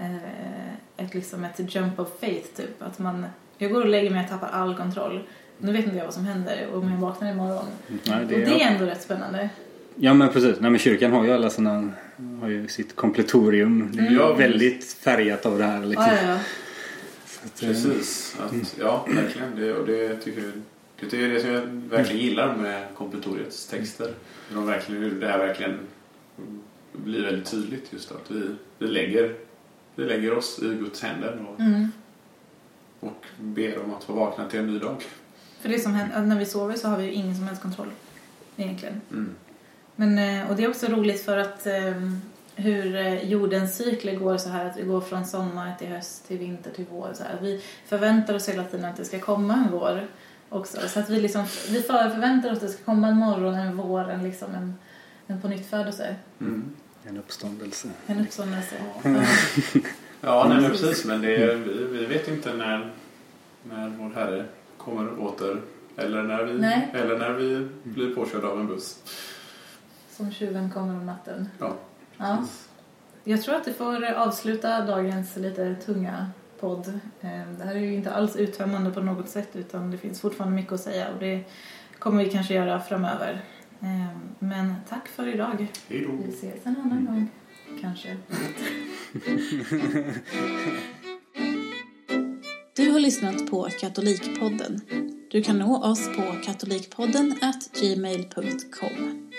eh, 0.00 1.04
ett, 1.04 1.14
liksom 1.14 1.44
ett 1.44 1.74
jump 1.74 1.98
of 1.98 2.08
faith 2.20 2.48
typ. 2.56 2.82
Att 2.82 2.98
man, 2.98 3.26
jag 3.58 3.72
går 3.72 3.80
och 3.80 3.88
lägger 3.88 4.10
mig 4.10 4.24
och 4.24 4.30
tappar 4.30 4.48
all 4.48 4.76
kontroll. 4.76 5.28
Nu 5.58 5.72
vet 5.72 5.84
inte 5.84 5.96
jag 5.96 6.04
vad 6.04 6.14
som 6.14 6.24
händer 6.24 6.68
om 6.74 6.90
jag 6.90 6.98
vaknar 6.98 7.30
imorgon. 7.30 7.66
Nej, 8.04 8.22
och 8.22 8.28
det 8.28 8.62
är 8.62 8.70
ändå 8.72 8.84
rätt 8.84 9.02
spännande. 9.02 9.48
Ja 9.96 10.14
men 10.14 10.28
precis. 10.28 10.60
Nej, 10.60 10.70
men 10.70 10.78
kyrkan 10.80 11.12
har 11.12 11.24
ju 11.24 11.32
alla 11.32 11.50
sina, 11.50 11.92
har 12.40 12.48
ju 12.48 12.68
sitt 12.68 12.96
kompletorium. 12.96 13.90
Det 13.92 14.02
är 14.02 14.10
ju 14.10 14.22
Mm. 14.22 14.38
väldigt 14.38 14.84
färgat 14.92 15.46
av 15.46 15.58
det 15.58 15.64
här 15.64 15.86
liksom. 15.86 16.06
Ja, 16.06 16.16
ja, 16.22 16.28
ja. 16.28 16.38
Att, 17.44 17.62
eh, 17.62 17.68
Precis. 17.68 18.36
Att, 18.40 18.76
ja, 18.78 19.06
verkligen. 19.10 19.56
Det, 19.56 19.72
och 19.74 19.86
det 19.86 20.16
tycker 20.16 20.42
jag 20.42 20.52
det 21.10 21.24
är 21.24 21.28
det 21.28 21.40
som 21.40 21.50
jag 21.50 21.62
verkligen 21.96 22.22
gillar 22.26 22.56
med 22.56 22.86
kompletoriets 22.94 23.66
texter. 23.66 24.14
De 24.54 24.66
verkligen, 24.66 25.20
det 25.20 25.26
här 25.28 25.38
verkligen 25.38 25.78
blir 26.92 27.22
väldigt 27.22 27.50
tydligt 27.50 27.86
just 27.92 28.12
att 28.12 28.30
vi, 28.30 28.42
vi 28.78 28.86
lägger 28.86 29.34
vi 29.94 30.04
lägger 30.04 30.32
oss 30.38 30.60
i 30.62 30.66
Guds 30.66 31.02
händer 31.02 31.46
och, 31.54 31.60
Mm. 31.60 31.88
och 33.00 33.24
ber 33.40 33.78
om 33.84 33.94
att 33.94 34.04
få 34.04 34.12
vakna 34.12 34.48
till 34.48 34.60
en 34.60 34.66
ny 34.66 34.78
dag. 34.78 35.02
För 35.60 35.68
det 35.68 35.78
som 35.78 35.92
händer, 35.94 36.22
när 36.22 36.38
vi 36.38 36.46
sover 36.46 36.76
så 36.76 36.88
har 36.88 36.98
vi 36.98 37.04
ju 37.04 37.12
ingen 37.12 37.34
som 37.36 37.44
helst 37.44 37.62
kontroll. 37.62 37.88
Egentligen. 38.56 39.00
Mm. 39.12 39.30
Men, 40.00 40.18
eh, 40.18 40.50
och 40.50 40.56
det 40.56 40.64
är 40.64 40.68
också 40.70 40.86
roligt 40.86 41.24
för 41.24 41.36
att 41.36 41.66
eh, 41.66 41.94
hur 42.56 42.96
eh, 42.96 43.24
jordens 43.30 43.76
cykler 43.76 44.14
går 44.16 44.36
så 44.36 44.48
här 44.48 44.64
att 44.66 44.76
vi 44.76 44.82
går 44.82 45.00
från 45.00 45.26
sommar 45.26 45.74
till 45.78 45.88
höst 45.88 46.28
till 46.28 46.38
vinter 46.38 46.70
till 46.70 46.84
vår. 46.90 47.10
Så 47.14 47.22
här. 47.22 47.36
Vi 47.42 47.62
förväntar 47.86 48.34
oss 48.34 48.48
hela 48.48 48.64
tiden 48.64 48.84
att 48.86 48.96
det 48.96 49.04
ska 49.04 49.18
komma 49.20 49.54
en 49.54 49.66
vår 49.72 50.06
också. 50.48 50.78
Så 50.88 51.00
att 51.00 51.10
vi, 51.10 51.20
liksom, 51.20 51.44
vi 51.70 51.82
för- 51.82 52.10
förväntar 52.10 52.50
oss 52.50 52.56
att 52.56 52.62
det 52.62 52.68
ska 52.68 52.84
komma 52.84 53.08
en 53.08 53.16
morgon, 53.16 53.54
en 53.54 53.76
vår, 53.76 54.10
en, 54.10 54.22
liksom 54.22 54.54
en, 54.54 54.74
en 55.26 55.40
pånyttfödelse. 55.40 56.16
Mm. 56.40 56.74
En 57.08 57.18
uppståndelse. 57.18 57.88
En 58.06 58.20
uppståndelse. 58.20 58.74
Ja, 60.22 60.46
nej, 60.48 60.60
men 60.60 60.70
Precis. 60.70 60.86
precis. 60.88 61.04
Men 61.04 61.22
det 61.22 61.36
är, 61.36 61.54
vi, 61.56 61.84
vi 61.84 62.06
vet 62.06 62.28
inte 62.28 62.52
när, 62.54 62.90
när 63.62 63.88
vår 63.88 64.10
Herre 64.14 64.44
kommer 64.76 65.20
åter. 65.20 65.60
Eller 65.96 66.22
när, 66.22 66.44
vi, 66.44 66.58
Nej. 66.60 66.88
eller 66.94 67.18
när 67.18 67.30
vi 67.30 67.68
blir 67.82 68.14
påkörda 68.14 68.48
av 68.48 68.60
en 68.60 68.66
buss. 68.66 68.98
Som 70.20 70.32
tjuven 70.32 70.70
kommer 70.70 70.94
om 70.94 71.06
natten. 71.06 71.48
Ja. 71.58 71.76
Ja. 72.16 72.44
Jag 73.24 73.42
tror 73.42 73.54
att 73.54 73.64
det 73.64 73.72
får 73.72 74.04
avsluta 74.12 74.86
dagens 74.86 75.36
lite 75.36 75.74
tunga 75.74 76.30
podd. 76.60 76.88
Eh, 77.20 77.30
Det 77.58 77.64
här 77.64 77.74
är 77.74 77.78
ju 77.78 77.94
inte 77.94 78.10
alls 78.14 78.36
uttömmande 78.36 78.90
på 78.90 79.00
något 79.00 79.28
sätt 79.28 79.48
utan 79.56 79.90
det 79.90 79.98
finns 79.98 80.20
fortfarande 80.20 80.56
mycket 80.56 80.72
att 80.72 80.80
säga 80.80 81.08
och 81.12 81.20
det 81.20 81.44
kommer 81.98 82.24
vi 82.24 82.30
kanske 82.30 82.54
göra 82.54 82.80
framöver. 82.80 83.44
Eh, 83.80 84.16
Men 84.38 84.74
tack 84.88 85.08
för 85.08 85.26
idag. 85.34 85.66
Hej 85.88 86.06
då. 86.06 86.12
Vi 86.26 86.32
ses 86.34 86.66
en 86.66 86.76
annan 86.76 87.04
gång. 87.06 87.28
Kanske. 87.80 88.16
Du 92.76 92.90
har 92.90 93.00
lyssnat 93.00 93.50
på 93.50 93.68
Katolikpodden. 93.80 94.80
Du 95.30 95.42
kan 95.42 95.58
nå 95.58 95.84
oss 95.84 96.06
på 96.16 96.22
katolikpodden 96.44 97.34
gmail.com. 97.80 99.29